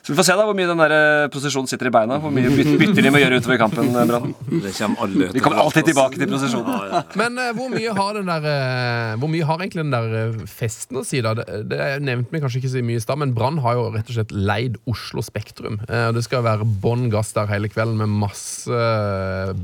[0.05, 2.19] Så vi får se da hvor mye den der eh, posisjonen sitter i beina.
[2.21, 3.87] Hvor mye bytter de med å gjøre utover i kampen.
[3.89, 4.35] eh, Brann.
[4.61, 7.07] Det kommer aldri Vi kommer alltid tilbake til posisjonen.
[7.17, 10.99] Men uh, hvor mye har den der uh, Hvor mye har egentlig den der festen
[11.01, 11.33] å si, da?
[11.39, 14.11] Det, det nevnte vi kanskje ikke så mye i stad, men Brann har jo rett
[14.13, 15.79] og slett leid Oslo Spektrum.
[15.89, 18.81] Eh, det skal være bånn gass der hele kvelden med masse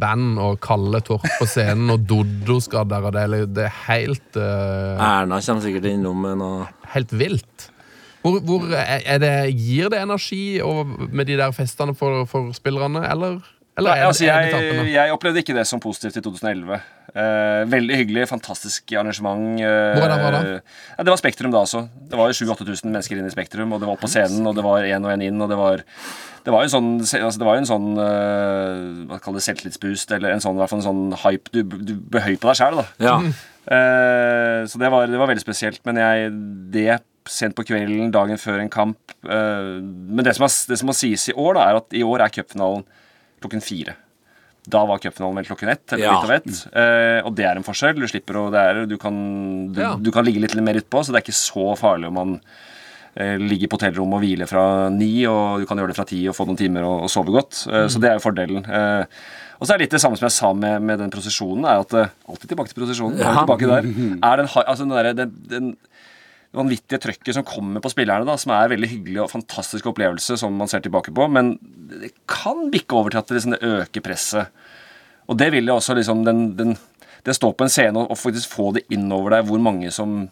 [0.01, 4.39] band og Kalle Torp på scenen, og Doddo skal der, og det det er helt
[4.41, 7.69] Erna kommer sikkert innom med noe helt vilt.
[8.21, 13.41] Hvor, hvor det, Gir det energi og, med de der festene for, for spillerne, eller,
[13.79, 16.81] eller Nei, altså, det- jeg, jeg opplevde ikke det som positivt i 2011.
[17.11, 19.59] Eh, veldig hyggelig, fantastisk arrangement.
[19.59, 20.43] eh, Hvor er det var da?
[20.53, 21.89] Ja, det var Spektrum da også.
[22.11, 24.55] Det var jo 7000-8000 mennesker inne i Spektrum, og det var opp på scenen, og
[24.55, 25.83] det var én og én inn, og det var
[26.41, 29.45] det var jo en sånn, altså det var jo en sånn uh, Hva kaller det,
[29.45, 31.53] selvtillitsboost, eller en sånn, i hvert fall en sånn hype.
[31.53, 32.87] Du, du ble høy på deg sjæl, da.
[33.05, 33.17] Ja.
[33.69, 35.83] Uh, så det var, det var veldig spesielt.
[35.85, 36.31] Men jeg,
[36.73, 36.87] det
[37.29, 40.95] sent på kvelden, dagen før en kamp eh, Men det som, er, det som må
[40.97, 42.85] sies i år, da, er at i år er cupfinalen
[43.41, 43.95] klokken fire.
[44.71, 45.93] Da var cupfinalen vel klokken ett.
[45.93, 46.17] Eller Ja.
[46.21, 47.97] eh, og det er en forskjell.
[48.01, 49.95] Du slipper å det er, du, kan, du, Ja.
[49.97, 52.35] du kan ligge litt mer utpå, så det er ikke så farlig om man
[53.17, 56.21] eh, ligger på hotellrommet og hviler fra ni, og du kan gjøre det fra ti
[56.29, 57.65] og få noen timer og, og sove godt.
[57.73, 58.65] Eh, Så det er jo fordelen.
[58.69, 59.05] Eh,
[59.61, 61.81] og så er det litt det samme som jeg sa med, med den prosesjonen, er
[61.83, 63.19] at eh, Alltid tilbake til prosesjonen.
[63.21, 63.33] Ja.
[63.43, 63.89] Tilbake der.
[64.31, 65.77] Er den, altså den, der, den, den
[66.57, 70.57] vanvittige trøkket som kommer på spillerne, da, som er veldig hyggelig og fantastisk opplevelse som
[70.59, 71.55] man ser tilbake på, men
[72.01, 74.65] det kan bikke over til at det, liksom, det øker presset.
[75.31, 76.79] Og det vil jo også liksom den, den,
[77.21, 80.31] Det stå på en scene og faktisk få det innover deg hvor mange som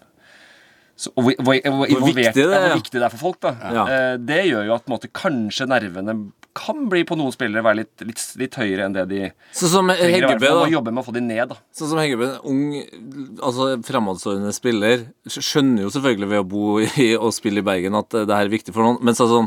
[0.98, 3.38] Så, og hvor, hvor, hvor, involvert, viktig det ja, hvor viktig det er for folk.
[3.44, 3.84] da Ja.
[3.86, 6.16] Eh, Det gjør jo at måte, kanskje nervene
[6.58, 9.20] kan bli på noen spillere være litt, litt, litt høyere enn det de
[9.54, 10.64] Sånn som Heggebø, da.
[10.72, 11.52] jobbe med å få de ned.
[11.52, 12.64] da Sånn som Heggebø, ung,
[13.38, 18.10] altså fremadstormende spiller, skjønner jo selvfølgelig ved å bo i og spille i Bergen at
[18.10, 19.46] det her er viktig for noen, men sånn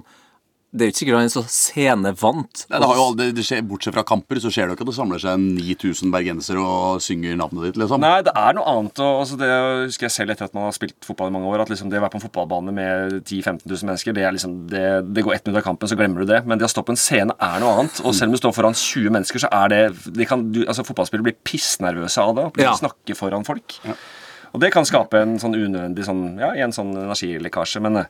[0.72, 2.62] det er jo ikke sikkert han er så scenevant.
[2.72, 4.86] Nei, det har jo aldri, det skjer, Bortsett fra kamper så skjer det jo ikke
[4.86, 7.80] at det samler seg 9000 bergensere og synger navnet ditt.
[7.82, 9.02] liksom Nei, det er noe annet.
[9.04, 9.50] Og, altså, det
[9.90, 11.66] husker jeg selv etter at man har spilt fotball i mange år.
[11.66, 14.38] At liksom det å være på en fotballbane med 10 000-15 000 mennesker, det, er
[14.38, 16.42] liksom, det, det går ett minutt av kampen, så glemmer du det.
[16.48, 18.00] Men det å stå på en scene er noe annet.
[18.06, 19.82] Og selv om du står foran 20 mennesker, så er det,
[20.16, 22.48] det kan, du, altså, Fotballspillere blir pissnervøse av det.
[22.54, 22.74] Og Ja.
[22.80, 23.82] snakke foran folk.
[24.52, 27.84] Og det kan skape en sånn unødvendig sånn, ja, en sånn energilekkasje.
[27.84, 28.10] Men eh,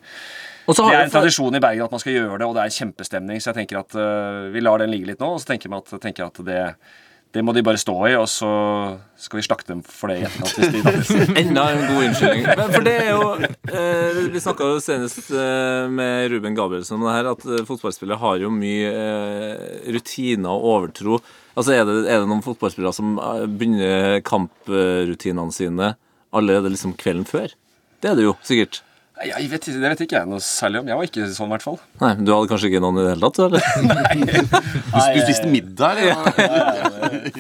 [0.67, 2.79] det er en tradisjon i Bergen at man skal gjøre det, og det er en
[2.79, 3.41] kjempestemning.
[3.41, 5.79] Så jeg tenker at uh, vi lar den ligge litt nå, og så tenker vi
[5.79, 6.61] at, tenker jeg at det,
[7.31, 8.49] det må de bare stå i, og så
[9.19, 11.11] skal vi slakte dem for det i etterkant.
[11.41, 12.47] Enda en god unnskyldning.
[12.49, 13.27] Men for det er jo
[13.71, 18.19] eh, Vi snakka jo senest eh, med Ruben Gabrielsen om det her, at eh, fotballspillere
[18.19, 21.21] har jo mye eh, rutiner og overtro.
[21.55, 23.15] Altså er det, er det noen fotballspillere som
[23.55, 25.93] begynner kamprutinene sine
[26.33, 27.53] allerede liksom kvelden før?
[28.01, 28.81] Det er det jo sikkert.
[29.21, 30.87] Nei, Jeg vet, det vet ikke jeg noe særlig om.
[30.89, 31.77] Jeg var ikke sånn, i hvert fall.
[32.01, 33.37] Nei, Du hadde kanskje ikke noen i det hele tatt?
[33.41, 34.41] du, Eller?
[34.41, 37.31] Du, du spiste middag, eller?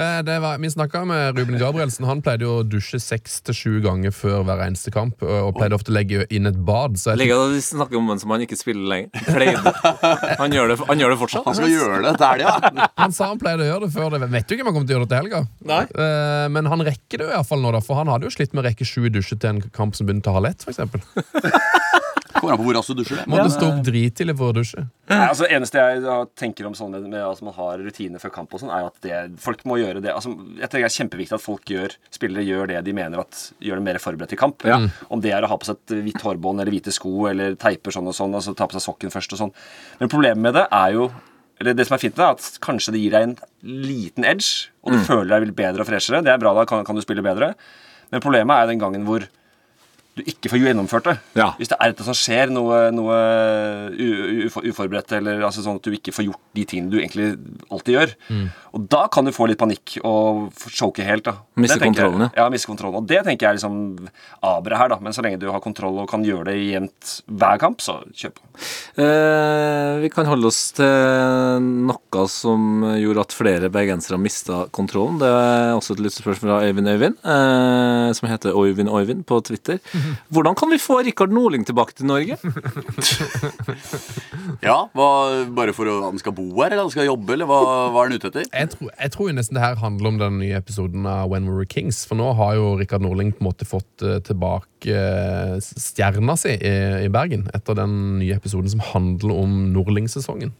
[0.00, 2.06] Eh, Det var, vi snakka med Ruben Gabrielsen.
[2.08, 5.22] Han pleide jo å dusje seks til sju ganger før hver eneste kamp.
[5.24, 6.98] Og pleide ofte å legge inn et bad.
[7.00, 9.24] Så jeg Ligger det å om en som han ikke spiller lenger?
[9.30, 9.74] Pleide.
[10.40, 11.48] Han gjør det, han gjør det fortsatt?
[11.48, 12.88] Han skal gjøre det til helga.
[13.00, 14.12] Han sa han pleide å gjøre det før.
[14.16, 15.42] Det vet jo ikke om han kommer til å gjøre det til helga.
[15.72, 15.82] Nei.
[16.04, 18.34] Eh, Men han rekker det jo i hvert fall nå, da, for han hadde jo
[18.34, 20.66] slitt med å rekke sju dusjer til en kamp som begynte å halv ett.
[20.70, 21.04] eksempel.
[22.40, 23.20] Kommer an på hvor raskt du dusjer.
[23.20, 23.42] det.
[23.44, 24.84] du stå opp drittidlig for å dusje.
[25.10, 28.32] Nei, altså eneste jeg da tenker om sånn med, at at man har rutiner før
[28.34, 30.12] kamp, og sånn, er at det, folk må gjøre det.
[30.14, 33.40] Altså, jeg tenker det er kjempeviktig at folk gjør, spillere gjør det de mener at
[33.60, 34.64] gjør det mer forberedt til kamp.
[35.10, 37.96] Om det er å ha på seg et hvitt hårbånd eller hvite sko eller teiper
[37.96, 39.52] sånn og sånn, altså ta på seg sokken først og sånn.
[40.00, 41.10] Men problemet med det er jo
[41.60, 43.34] eller det som er fint med det, er at kanskje det gir deg en
[43.84, 46.22] liten edge, og du føler deg litt bedre og freshere.
[46.24, 47.50] Det er bra, da kan, kan du spille bedre.
[48.08, 49.26] Men problemet er den gangen hvor
[50.20, 51.16] du ikke får gjennomført det.
[51.38, 51.50] Ja.
[51.58, 53.18] Hvis det er et som skjer, noe, noe
[54.70, 57.32] uforberedt, eller altså sånn at du ikke får gjort de tingene du egentlig
[57.70, 58.14] alltid gjør.
[58.76, 61.26] Og da kan du få litt panikk og få choke helt.
[61.26, 61.36] da.
[61.60, 62.46] Miste kontrollen, ja.
[62.52, 63.00] miste kontrollen.
[63.02, 64.10] Og det tenker jeg er liksom
[64.46, 65.00] aberet her, da.
[65.02, 68.36] Men så lenge du har kontroll og kan gjøre det jevnt hver kamp, så kjør
[68.38, 68.46] på.
[69.02, 75.18] Eh, vi kan holde oss til noe som gjorde at flere bergensere mista kontrollen.
[75.22, 79.80] Det er også et lyttespørsmål fra Øyvind Øyvind, eh, som heter Øyvind Øyvind på Twitter.
[80.32, 82.38] Hvordan kan vi få Rikard Norling tilbake til Norge?
[84.60, 85.06] Ja, hva,
[85.56, 87.60] Bare for å, han skal bo her, eller han skal jobbe, eller hva,
[87.94, 88.48] hva er han ute etter?
[88.50, 91.48] Jeg tror, jeg tror jo nesten det her handler om den nye episoden av When
[91.48, 92.02] We Were Kings.
[92.08, 96.56] For nå har jo Rikard Norling på en måte fått eh, tilbake eh, stjerna si
[96.56, 96.74] i,
[97.06, 97.46] i Bergen.
[97.56, 100.52] Etter den nye episoden som handler om Norling-sesongen.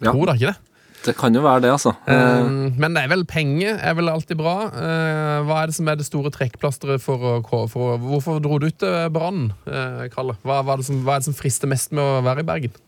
[0.00, 0.12] Ja.
[0.12, 0.75] Tror dere ikke det?
[1.06, 1.92] Det kan jo være det, altså.
[2.10, 4.56] Um, men det er vel penger er vel alltid bra.
[4.74, 8.68] Uh, hva er det som er det store trekkplasteret for å, for Hvorfor dro du
[8.70, 10.36] til Brann, uh, Kalle?
[10.42, 12.48] Hva, hva, er det som, hva er det som frister mest med å være i
[12.50, 12.82] Bergen?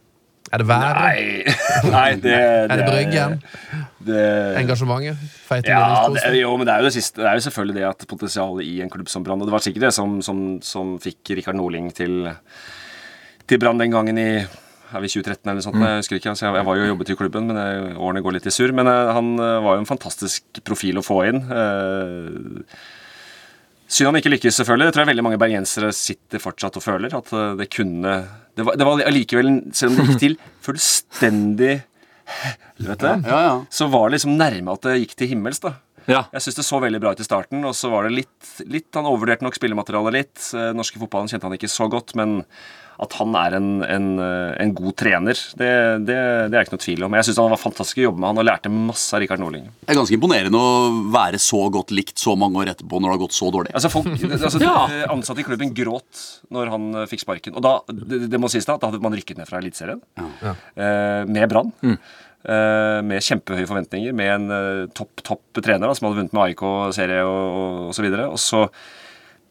[0.49, 0.97] Er det været?
[0.97, 1.55] Nei,
[1.93, 3.35] Nei det, Er det Bryggen?
[4.07, 5.19] det- Engasjementet?
[5.45, 7.21] Feite Ja, det, jo, men det er jo det siste.
[7.21, 9.65] Det er jo selvfølgelig det at potensialet i en klubb som Brann Og det var
[9.65, 12.31] sikkert det som, som, som fikk Rikard Norling til,
[13.49, 14.31] til Brann den gangen i
[14.93, 15.81] er vi 2013 eller noe sånt?
[15.83, 18.37] Jeg husker ikke, altså jeg, var jo og jobbet i klubben, men jeg, årene går
[18.39, 18.73] litt i surr.
[18.77, 21.43] Men jeg, han eh, var jo en fantastisk profil å få inn.
[21.49, 22.79] Eh,
[23.89, 24.91] Synd han ikke lykkes, selvfølgelig.
[24.91, 27.15] Det tror jeg veldig mange bergensere sitter fortsatt og føler.
[27.17, 28.17] At eh, det kunne
[28.59, 31.75] Det var, det var allikevel, selv om det gikk til fullstendig
[32.29, 33.53] helvete, Ja, ja.
[33.73, 35.79] så var det liksom nærme at det gikk til himmels, da.
[36.09, 36.27] Ja.
[36.33, 38.89] Jeg syns det så veldig bra ut i starten, og så var det litt, litt
[38.97, 40.37] Han overvurderte nok spillematerialet litt.
[40.57, 42.43] Eh, Norske fotballen kjente han ikke så godt, men
[42.99, 45.69] at han er en, en, eh, en god trener, det,
[46.09, 46.17] det,
[46.51, 47.15] det er ikke noe tvil om.
[47.19, 49.69] Jeg syns han var fantastisk å jobbe med han, og lærte masse av Rikard Norling.
[49.85, 50.73] Det er ganske imponerende å
[51.15, 53.75] være så godt likt så mange år etterpå når det har gått så dårlig.
[53.79, 54.77] Altså folk, altså Ja.
[54.91, 57.55] eh, Ansatte i klubben gråt når han eh, fikk sparken.
[57.59, 60.57] Og da, det, det må sies da, da hadde man rykket ned fra Eliteserien ja.
[61.31, 61.71] med Brann.
[61.85, 66.67] Eh, med kjempehøye forventninger, med en topp topp trener da, som hadde vunnet med AIK
[66.99, 68.27] serie og, og, og så videre.
[68.35, 68.67] Og så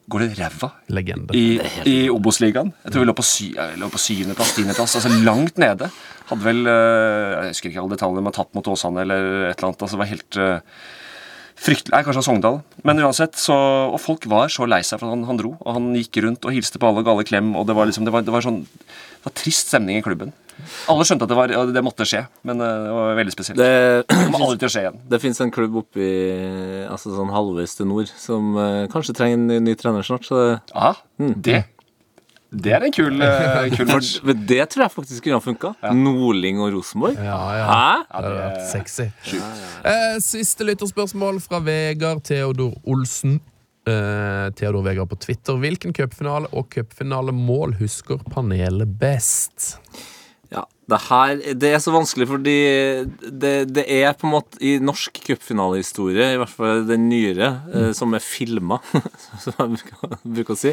[0.07, 1.35] går det ræva Legende.
[1.35, 2.69] i, i Obos-ligaen.
[2.85, 3.49] Jeg tror vi lå på, sy
[3.81, 5.89] lå på syvendeplass, tiendeplass, altså langt nede.
[6.29, 9.69] Hadde vel eh, Jeg husker ikke alle detaljene, men tapt mot Åsane eller et eller
[9.71, 9.83] annet.
[9.83, 10.79] altså det var helt eh,
[11.57, 12.59] Fryktelig Nei, kanskje Sogndal.
[12.85, 13.55] Men uansett, så
[13.89, 15.55] Og folk var så lei seg for at han, han dro.
[15.57, 17.89] Og han gikk rundt og hilste på alle og ga alle klem, og det var
[17.89, 20.35] liksom Det var, det var sånn Det var trist stemning i klubben.
[20.89, 23.59] Alle skjønte at det, var, det måtte skje, men eh, det var veldig spesielt.
[23.61, 24.99] Det, kommer aldri til å skje igjen.
[25.11, 26.07] det fins en klubb oppi
[26.89, 30.25] altså sånn halvveis til nord som uh, kanskje trenger en ny, ny trener snart.
[30.25, 30.39] Så
[30.73, 31.35] Aha, mm.
[31.45, 31.61] det
[32.51, 34.13] Det er en kul, eh, kul match.
[34.23, 35.73] Men det tror jeg faktisk kunne ha funka.
[35.97, 37.19] Nordling og Rosenborg.
[37.19, 37.67] Ja, ja.
[37.67, 37.97] Hæ?
[38.07, 39.07] Det hadde vært sexy.
[39.83, 43.39] Eh, siste lytterspørsmål fra Vegard Theodor Olsen.
[43.87, 45.59] Eh, Theodor Vegard på Twitter.
[45.59, 49.73] Hvilken cupfinale og cupfinalemål husker panelet best?
[50.87, 52.57] Det her Det er så vanskelig fordi
[53.19, 57.89] det, det er på en måte i norsk cupfinalehistorie, i hvert fall den nyere, eh,
[57.97, 58.79] som er filma,
[59.43, 60.71] som jeg bruker, bruker å si,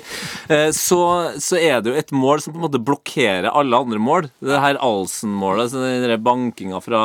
[0.54, 1.00] eh, så,
[1.42, 4.28] så er det jo et mål som på en måte blokkerer alle andre mål.
[4.38, 7.00] Det her Alsen-målet, den bankinga fra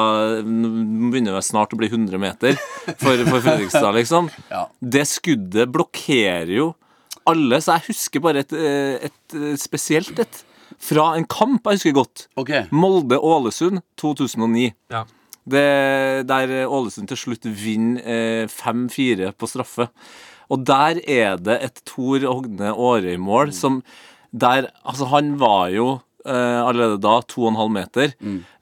[0.46, 4.30] begynner det snart å bli 100 meter for, for Fredrikstad, liksom.
[4.54, 4.68] Ja.
[4.80, 6.70] Det skuddet blokkerer jo
[7.30, 10.44] alle, så jeg husker bare et, eh, et spesielt et
[10.80, 12.28] fra en kamp jeg husker godt.
[12.40, 12.66] Okay.
[12.72, 14.70] Molde-Ålesund 2009.
[14.94, 15.06] Ja.
[15.50, 15.66] Det,
[16.30, 19.90] der Ålesund til slutt vinner eh, 5-4 på straffe.
[20.50, 23.82] Og der er det et Tor Hogne Aarøy-mål som
[24.30, 25.88] der Altså, han var jo
[26.26, 28.14] eh, allerede da 2,5 meter.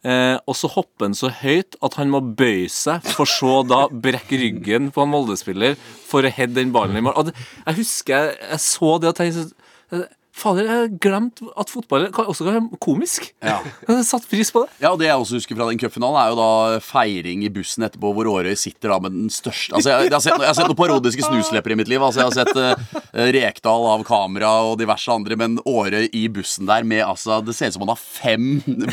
[0.07, 3.85] Eh, og så hopper han så høyt at han må bøye seg, for så da
[3.91, 5.75] brekke ryggen på en Molde-spiller
[6.07, 7.17] for å heade den ballen i mål.
[7.19, 11.41] Og det, jeg husker jeg, jeg så det og tenkte sånn, Fader, jeg har glemt
[11.57, 13.31] at fotball også kan være komisk.
[13.43, 13.57] Ja.
[13.87, 14.75] Jeg satte pris på det.
[14.83, 17.85] Ja, og Det jeg også husker fra den cupfinalen, er jo da feiring i bussen
[17.87, 20.57] etterpå, hvor Årøy sitter da med den største Altså, jeg, jeg, har, sett, jeg har
[20.57, 22.03] sett noen parodiske snuslepper i mitt liv.
[22.03, 26.67] Altså, Jeg har sett uh, Rekdal av kamera og diverse andre, men Årøy i bussen
[26.69, 28.47] der med altså Det ser ut som han har fem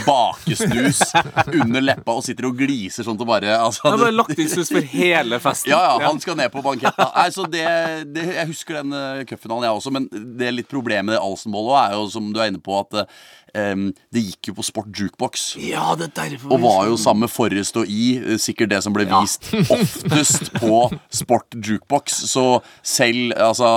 [0.06, 1.02] bakesnus
[1.52, 4.72] under leppa og sitter og gliser sånn til bare altså, Det er lagt inn snus
[4.72, 5.72] for hele festen.
[5.74, 7.10] ja, ja, han skal ned på banketten.
[7.14, 7.66] Nei, så det,
[8.14, 11.22] det, jeg husker den uh, cupfinalen, jeg også, men det er litt problemet med det
[11.34, 11.50] Også
[11.82, 13.04] er jo, som du er inne på, at
[13.54, 15.44] em, det gikk jo på Sport Jukebox.
[15.62, 18.80] Ja, det er derfor Og var jo sammen med Forrest og I eh, sikkert det
[18.84, 20.80] som ble vist oftest på
[21.14, 22.20] Sport Jukebox.
[22.30, 22.44] Så
[22.82, 23.68] selv altså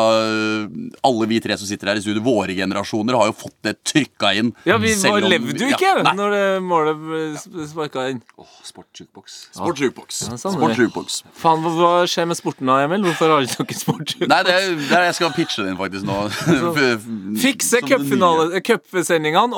[1.06, 4.34] Alle vi tre som sitter her i studio, våre generasjoner, har jo fått det trykka
[4.40, 4.52] inn.
[4.68, 6.14] Ja, vi selv var, om- levde jo ikke Ja, nei.
[6.18, 8.22] når det målet sparka inn.
[8.38, 9.38] Oh, Sport jukebox.
[9.56, 10.22] Sport Jukebox.
[10.30, 10.78] Ja, Sport.
[10.78, 11.22] Jukebox.
[11.38, 13.04] Faen, hva, hva skjer med sporten da, Emil?
[13.08, 14.28] Hvorfor har ikke Sport sport?
[14.28, 16.18] Nei, det er, det er jeg skal pitche den inn faktisk nå.
[17.44, 18.12] Fikse Som cup nye.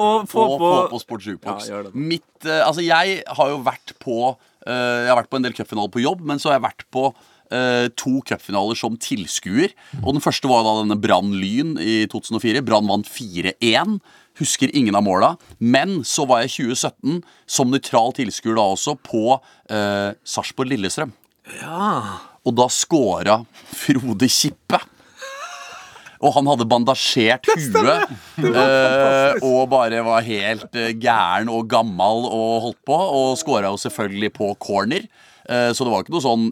[0.09, 1.71] Og få på på Sport Jukebox.
[1.71, 1.81] Ja.
[1.93, 5.57] Mitt, uh, altså jeg har jo vært på uh, Jeg har vært på en del
[5.57, 7.11] cupfinaler på jobb, men så har jeg vært på
[7.49, 9.71] Uh, to cupfinaler som tilskuer.
[10.03, 12.61] Og den første var da denne Brann Lyn i 2004.
[12.61, 13.95] Brann vant 4-1.
[14.37, 15.31] Husker ingen av måla.
[15.57, 21.15] Men så var jeg i 2017 som nøytral tilskuer da også på uh, Sarpsborg Lillestrøm.
[21.57, 22.19] Ja.
[22.45, 23.41] Og da scora
[23.73, 24.83] Frode Kippe.
[26.19, 28.09] Og han hadde bandasjert huet
[28.43, 32.97] eh, og bare var helt eh, gæren og gammel og holdt på.
[33.19, 35.05] Og skåra jo selvfølgelig på corner,
[35.47, 36.49] eh, så det var ikke noe sånn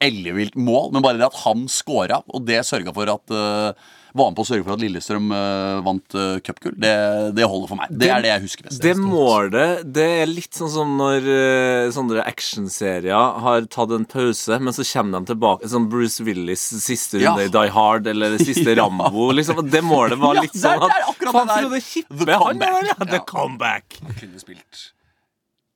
[0.00, 0.88] ellevilt mål.
[0.94, 4.42] Men bare det at han skåra, og det sørga for at eh, var med på
[4.44, 6.74] å sørge for at Lillestrøm eh, vant uh, cupgull.
[6.80, 6.92] Det,
[7.36, 7.92] det holder for meg.
[7.94, 8.82] Det, er det jeg husker best.
[8.82, 14.58] Det målet det er litt sånn som når uh, sånne actionserier har tatt en pause,
[14.60, 15.70] men så kommer de tilbake.
[15.70, 17.32] Sånn Bruce Willis' siste Ja.
[17.34, 19.30] runde i Die Hard eller siste Rambo.
[19.36, 19.62] Liksom.
[19.70, 21.66] Det målet var Ja, litt det er- sånn at det er akkurat Faen, det der.
[21.68, 22.94] Frode The Kippe, han der, ja.
[23.00, 23.10] Ja.
[23.14, 24.00] The comeback.
[24.02, 24.86] Han kunne spilt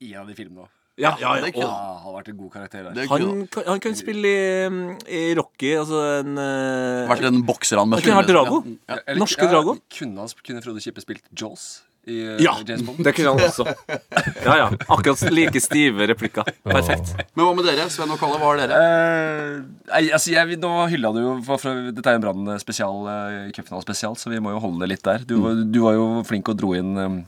[0.04, 0.70] i en av de filmene òg.
[0.96, 1.66] Ja, Ja, ja, det ja.
[1.66, 3.06] han har vært en god karakter der.
[3.10, 7.88] Han, kan- han kan spille i, i Rocky, altså en uh, vært en bokser han
[7.90, 8.60] med Han kunne vært Drago.
[8.86, 9.00] Ja.
[9.02, 9.74] Eller- Norske Drago?
[9.98, 11.64] Kunne, han, kunne Frode Kippe spilt Jaws
[12.06, 12.98] i eh, Ja, James Bond?
[13.02, 13.64] det kunne han også.
[14.44, 14.66] Ja, ja.
[14.92, 16.44] Akkurat like stive replikker.
[16.62, 17.14] Perfekt.
[17.32, 17.86] Men hva med dere?
[17.90, 18.78] Sven og Kalle, hva har dere?
[18.84, 19.54] Eh,
[19.88, 23.00] nei, altså jeg, nå hylla du jo for, for, Dette er jo en Brann spesial,
[23.08, 25.24] uh, cupfinalespesial, så vi må jo holde det litt der.
[25.26, 27.18] Du, var- du var jo flink og dro inn um,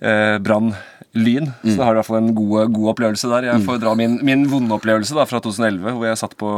[0.00, 0.74] eh, Brann
[1.16, 3.48] Lyn, så da har du i hvert fall en god, god opplevelse der.
[3.48, 6.50] Jeg får dra min, min vonde opplevelse da, fra 2011, hvor jeg satt på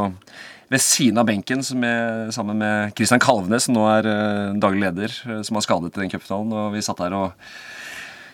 [0.69, 5.15] ved siden av benken jeg, sammen med Kristian Kalvenes, som nå er eh, daglig leder,
[5.25, 6.53] eh, som har skadet i den cupfinalen.
[6.53, 7.49] Og vi satt der og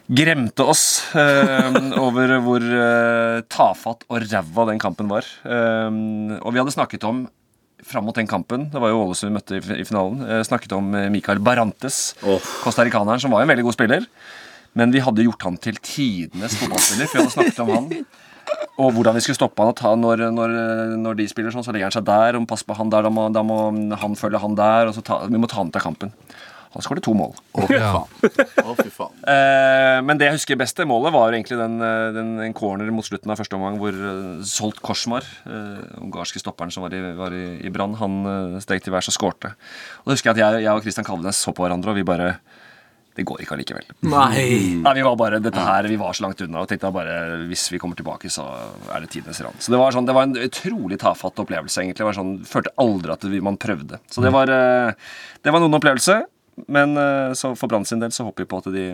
[0.05, 0.83] gremte oss
[1.17, 5.29] eh, over hvor eh, tafatt og ræva den kampen var.
[5.45, 5.89] Eh,
[6.41, 7.25] og vi hadde snakket om
[7.85, 10.73] fram mot den kampen, det var jo Ålesund vi møtte i, i finalen, eh, snakket
[10.73, 12.15] om eh, Mikael Barantes,
[12.63, 14.07] costaricaneren, som var en veldig god spiller.
[14.75, 17.91] Men vi hadde gjort han til tidenes fotballspiller, for vi hadde snakket om han.
[18.83, 20.55] Og hvordan vi skulle stoppe han og ta når, når,
[20.99, 22.37] når de spiller sånn, så legger han seg der.
[22.37, 23.59] Og pass på han der, da må, da må
[24.01, 24.91] han følge han der.
[24.91, 26.11] Og så ta, vi må ta han ut av kampen.
[26.75, 27.31] Han skåret to mål.
[27.55, 28.09] Å, fy faen.
[28.65, 29.19] Å, fy faen.
[29.31, 33.07] Eh, men det jeg husker best, målet var egentlig den, eh, den, en corner mot
[33.07, 37.31] slutten av første omgang hvor uh, Solt Korsmar, eh, ungarske stopperen som var i, var
[37.31, 39.53] i, i Brann, han uh, steg til værs og skårte.
[40.03, 42.03] Og da husker jeg at jeg, jeg og Christian Kalvenes så på hverandre, og vi
[42.11, 42.33] bare
[43.15, 43.87] Det går ikke allikevel.
[44.11, 44.45] Nei.
[44.83, 47.15] Nei, vi var bare, dette her, vi var så langt unna og tenkte bare
[47.47, 48.43] hvis vi kommer tilbake, så
[48.91, 49.61] er det tidenes rand.
[49.63, 52.01] Så det var, sånn, det var en utrolig tafatt opplevelse, egentlig.
[52.03, 54.01] Det var sånn, følte aldri at man prøvde.
[54.11, 55.13] Så det var, eh,
[55.45, 56.23] det var noen opplevelse.
[56.71, 58.85] Men eh, så for Brann sin del så håper vi på at de,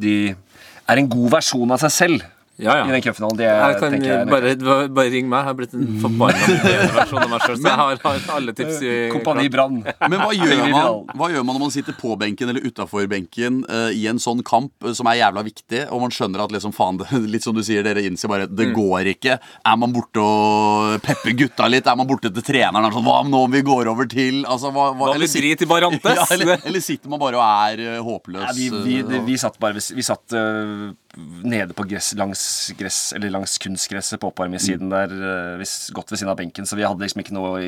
[0.00, 2.26] de er en god versjon av seg selv
[2.56, 2.84] Ja, ja.
[2.88, 3.36] i den cupfinalen.
[3.36, 4.54] Det Jeg kan jeg bare,
[4.88, 5.42] bare, ring meg.
[5.42, 6.58] Jeg har blitt en forbanna
[6.98, 7.58] versjon av meg sjøl.
[7.60, 9.82] Så jeg har, har alle tips i Kompani Brann.
[9.84, 13.60] Men hva gjør, man, hva gjør man når man sitter på benken eller utafor benken
[13.68, 16.72] uh, i en sånn kamp eh, som er jævla viktig, og man skjønner at liksom
[16.76, 19.36] faen, det, litt som du sier, dere innser bare det går ikke.
[19.36, 21.88] Er man borte og pepper gutta litt?
[21.88, 22.88] Er man borte til treneren?
[22.88, 25.60] Er Sånn, hva om nå om vi går over til altså, hva, hva, eller drit
[25.60, 26.16] i Barantes?
[26.16, 28.46] ja, eller, eller sitter man bare og er eh, håpløs?
[28.46, 33.12] Ja, vi, vi, det, vi satt bare Vi satt øh, nede på gress, langs gress
[33.16, 36.82] Eller langs kunstgresset på oppvarmingssiden der, øh, hvis- godt ved siden av benken, så vi
[36.84, 37.60] hadde liksom ikke noe,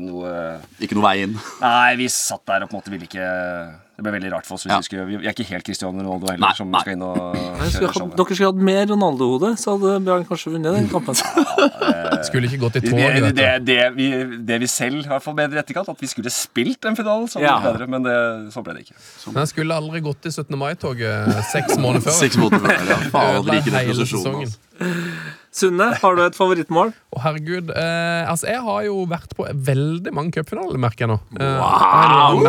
[0.00, 1.36] noe Ikke noe vei inn.
[1.60, 3.26] Nei, vi satt der og på en måte ville ikke
[4.02, 4.64] Det ble veldig rart for oss.
[4.66, 4.78] Hvis Ja.
[4.80, 6.80] vi, skulle, vi er ikke helt Cristiano Ronaldo heller, Nei, som nei.
[6.82, 10.24] skal inn og Jeg skulle kjøre ha- Dere skulle hatt mer Ronaldo-hode, så hadde Bjørn
[10.26, 11.14] kanskje vunnet den kampen.
[12.26, 14.08] Skulle ikke gått i Det, toget, vet det, det, vi,
[14.50, 17.40] det vi selv har fått bedre i etterkant, at vi skulle spilt en finale, så
[17.40, 17.60] Ja.
[17.62, 18.16] bedre, men det,
[18.52, 18.98] så ble det ikke.
[19.32, 20.58] Men jeg skulle aldri gått i 17.
[20.58, 22.18] mai-toget seks måneder før.
[22.18, 22.88] Seks måneder før.
[22.88, 22.96] Ja.
[23.14, 24.48] Faen, like den hele sesongen.
[24.50, 25.41] altså.
[25.52, 26.94] Sunne, har du et favorittmål?
[27.12, 27.68] Å, herregud.
[27.76, 31.18] Eh, altså, jeg har jo vært på veldig mange cupfinaler, merker jeg nå.
[31.36, 32.40] Eh, Wow!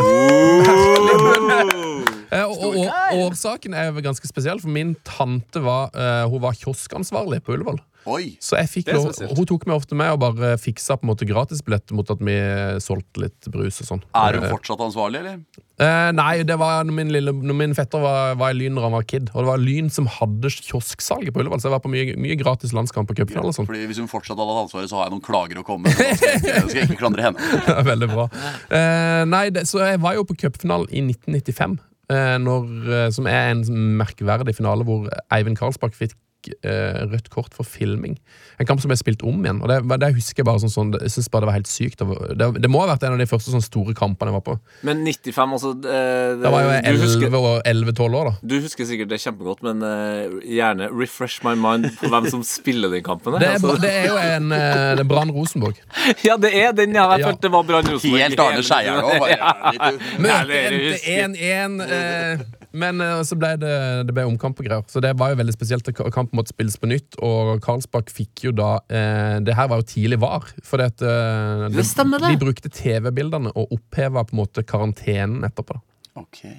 [2.33, 6.41] Eh, og, og, og årsaken er jo ganske spesiell, for min tante var, uh, hun
[6.41, 7.77] var kioskansvarlig på Ullevål.
[8.09, 8.33] Oi.
[8.43, 9.11] Så jeg fikk lov.
[9.37, 12.35] Hun tok meg ofte med og bare fiksa på en måte gratisbillett mot at vi
[12.83, 14.03] solgte litt brus og sånn.
[14.17, 15.63] Er hun fortsatt ansvarlig, eller?
[15.81, 18.85] Eh, nei, det var når min, lille, når min fetter var, var i Lyn når
[18.87, 19.31] han var kid.
[19.33, 22.37] Og det var Lyn som hadde kiosksalget på Ullevål, så jeg var på mye, mye
[22.39, 23.69] gratis landskamp og cupfinale sånn.
[23.69, 25.97] Fordi Hvis hun fortsatt hadde hatt ansvaret, så har jeg noen klager å komme med.
[25.97, 27.63] Da skal jeg skal ikke klandre henne.
[27.91, 28.27] Veldig bra.
[28.69, 31.79] Eh, nei, det, så jeg var jo på cupfinalen i 1995,
[32.13, 33.65] eh, når, eh, som er en
[34.03, 36.13] merkverdig finale hvor Eivind Karlsbakk fikk
[36.61, 38.17] eh, rødt kort for filming.
[38.61, 39.61] En kamp som ble spilt om igjen.
[39.63, 42.01] Og det, det husker Jeg bare sånn, sånn Jeg synes bare det var helt sykt.
[42.01, 44.57] Det, det, må ha vært en av de første sånn, store kampene jeg var på.
[44.87, 45.97] Men 95, altså det,
[46.43, 48.33] Da var jeg jo husker, 11 og 11-12 år, da.
[48.53, 52.93] du husker sikkert det kjempegodt, men uh, gjerne refresh my mind på hvem som spiller
[52.93, 53.37] den kampen.
[53.39, 53.77] Det er, altså.
[53.81, 54.59] det er jo en uh,
[54.99, 55.79] det er Brann Rosenborg.
[56.27, 57.31] Ja, det er den ja, jeg Ja.
[57.31, 58.21] følt det var Brann Rosenborg.
[58.23, 59.13] Helt Arne Skeier nå.
[60.23, 63.73] bare endte husker 1-1, eh, men eh, så ble det,
[64.07, 64.85] det ble omkamp og greier.
[64.89, 65.89] Så det var jo veldig spesielt.
[65.93, 69.87] Kampen måtte spilles på nytt, og Karlsbakk fikk jo da eh, Det her var jo
[69.93, 70.49] tidlig var.
[70.65, 72.33] For det, eh, Det stemmer det.
[72.33, 75.77] De brukte TV-bildene og oppheva på en måte karantenen etterpå.
[76.17, 76.57] Okay.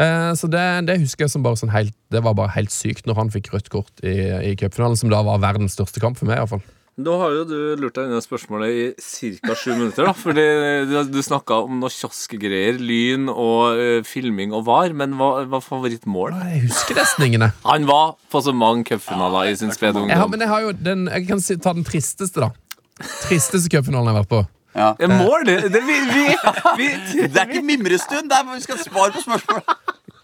[0.00, 3.06] Eh, så det, det husker jeg som bare sånn helt Det var bare helt sykt
[3.08, 4.16] når han fikk rødt kort i,
[4.52, 6.40] i cupfinalen, som da var verdens største kamp for meg.
[6.40, 6.64] i hvert fall
[7.00, 8.82] Nå har jo du lurt deg unna spørsmålet i
[9.40, 9.54] ca.
[9.56, 10.04] sju minutter.
[10.04, 10.44] da Fordi
[10.90, 14.92] Du, du snakka om noe kioskgreier, lyn og eh, filming og var.
[14.92, 16.36] Men hva var favorittmål?
[16.52, 17.46] Jeg husker nesten ingen.
[17.64, 20.74] Han var på så mange cupfinaler i sin spede Jeg har, men jeg har jo
[20.76, 22.50] den Jeg kan si, ta den tristeste, da.
[23.24, 24.42] Tristeste cupfinalen jeg har vært på.
[24.76, 24.92] Ja.
[25.00, 25.46] Ja, mål?
[25.48, 26.28] Det, det, vi, vi,
[26.76, 26.92] vi,
[27.24, 29.64] Det er ikke mimrestund, det er vi skal svare på spørsmål.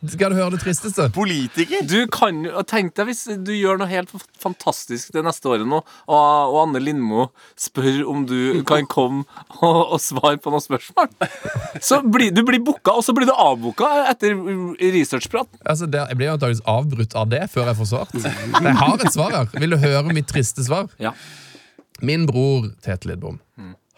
[0.06, 1.08] Skal du høre det tristeste?
[1.14, 1.82] Politiker.
[1.88, 5.80] Du kan jo Tenk deg hvis du gjør noe helt fantastisk det neste året nå,
[5.82, 7.28] og, og Anne Lindmo
[7.58, 9.24] spør om du kan komme
[9.58, 11.10] og, og svare på noen spørsmål.
[11.82, 14.36] Så blir du blir booka, og så blir du avbooka etter
[14.78, 15.50] researchprat.
[15.64, 18.14] Altså, det, Jeg blir antakeligvis avbrutt av det før jeg får svart.
[18.18, 19.50] Jeg har et svar her.
[19.58, 20.86] Vil du høre mitt triste svar?
[21.02, 21.14] Ja.
[22.04, 23.40] Min bror Tete Lidbom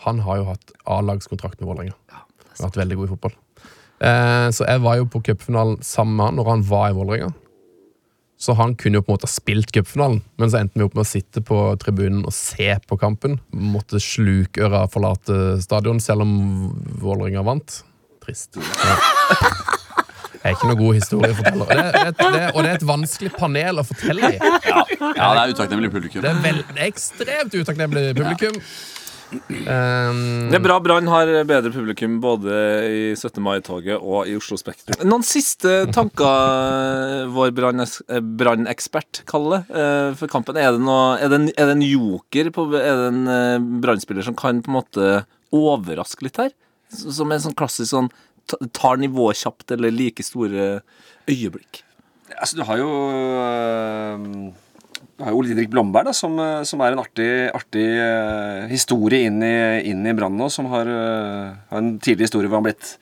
[0.06, 1.96] Han har jo hatt A-lagskontrakt med Vålerenga.
[2.60, 3.34] Vært veldig god i fotball.
[4.00, 7.30] Eh, så jeg var jo på cupfinalen sammen med han når han var i Vålerenga.
[8.40, 10.94] Så han kunne jo på en måte ha spilt cupfinalen, men så endte vi opp
[10.96, 13.34] med å sitte på tribunen og se på kampen.
[13.52, 16.32] Måtte slukøra forlate stadion, selv om
[17.02, 17.82] Vålerenga vant.
[18.24, 18.56] Trist.
[18.56, 18.96] Ja.
[20.40, 21.68] Jeg er ikke noe god historieforteller.
[21.68, 24.38] Det, er- det, det, og det er et vanskelig panel å fortelle i.
[24.40, 26.22] Ja, det er utakknemlig publikum.
[26.24, 28.56] Det er, vel, det er ekstremt utakknemlig publikum.
[29.30, 32.54] Um, Det er bra Brann har bedre publikum både
[32.86, 33.38] i 17.
[33.44, 34.98] mai-toget og i Oslo Spektrum.
[35.06, 40.58] Noen siste tanker, vår eh, brannekspert kaller det, eh, for kampen.
[40.58, 42.50] Er det, noe, er, det en, er det en joker?
[42.54, 45.12] På, er det en eh, brannspiller som kan på en måte
[45.54, 46.50] overraske litt her?
[46.90, 48.10] Som en sånn klassisk sånn
[48.74, 50.80] tar nivået kjapt eller like store
[51.30, 51.84] øyeblikk?
[52.34, 52.90] Altså, du har jo
[53.38, 54.26] øh,
[55.20, 58.64] Du har jo Ole Didrik Blomberg, da, som, øh, som er en artig, artig uh,
[58.70, 59.56] historie inn i,
[59.90, 60.46] inn i Brann nå.
[60.48, 62.94] Som har, uh, har en tidlig historie hvor han blitt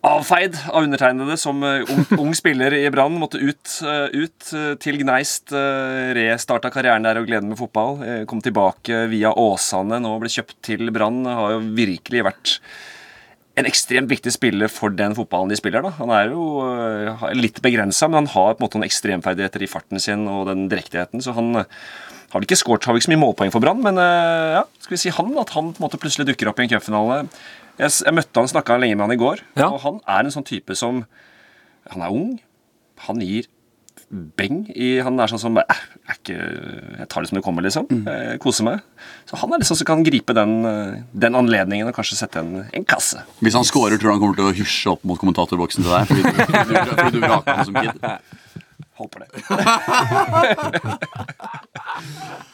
[0.00, 3.18] avfeid av undertegnede som ung, ung spiller i Brann.
[3.20, 3.74] Måtte ut,
[4.16, 5.52] ut til Gneist,
[6.16, 8.00] restarta karrieren der og gleden med fotball.
[8.00, 11.20] Eh, kom tilbake via Åsane, nå ble kjøpt til Brann.
[11.28, 12.54] Har jo virkelig vært
[13.60, 15.82] en ekstremt viktig spiller for den fotballen de spiller.
[15.86, 15.90] da.
[16.00, 19.70] Han er jo øh, litt begrensa, men han har på en måte noen ekstremferdigheter i
[19.70, 21.22] farten sin og den direktigheten.
[21.24, 21.52] Så han,
[22.30, 25.10] Har vel ikke skåret så mye målpoeng for Brann, men eh, ja, skal vi si
[25.10, 27.16] han at han på en måte plutselig dukker opp i en cupfinale.
[27.80, 29.66] Jeg, jeg møtte han, snakka lenge med han i går, Ja.
[29.72, 31.04] og han er en sånn type som
[31.90, 32.36] Han er ung,
[33.08, 33.48] han gir
[34.10, 36.36] beng i Han er sånn som eh, er ikke,
[36.98, 37.86] Jeg tar det som det kommer, liksom.
[38.10, 38.82] Eh, koser meg.
[39.30, 42.64] Så han er liksom som kan gripe den, eh, den anledningen og kanskje sette en,
[42.66, 43.22] en kasse.
[43.40, 46.10] Hvis han scorer, tror du han kommer til å hysje opp mot kommentatorboksen til deg?
[46.10, 47.94] Fordi du, fordi du, fordi du vraka han som kid?
[49.00, 49.32] På det.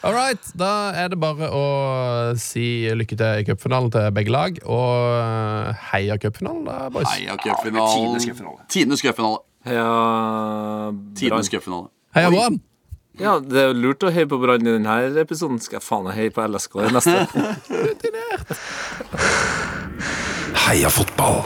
[0.07, 1.63] All right, da er det bare å
[2.39, 4.55] si lykke til i cupfinalen til begge lag.
[4.63, 7.09] Og eh, heia cupfinalen, da, boys.
[7.11, 8.15] Heia cupfinalen.
[8.23, 8.63] Cupfinale.
[8.71, 9.43] Tidenes cupfinale.
[9.67, 11.87] Heia Tidens cupfinale.
[12.15, 12.61] Heia Brann!
[13.17, 15.57] Ja, det er lurt å heie på Brann i denne episoden.
[15.61, 17.27] Skal jeg faen meg heie på LSK i neste?
[20.67, 21.41] Heia fotball!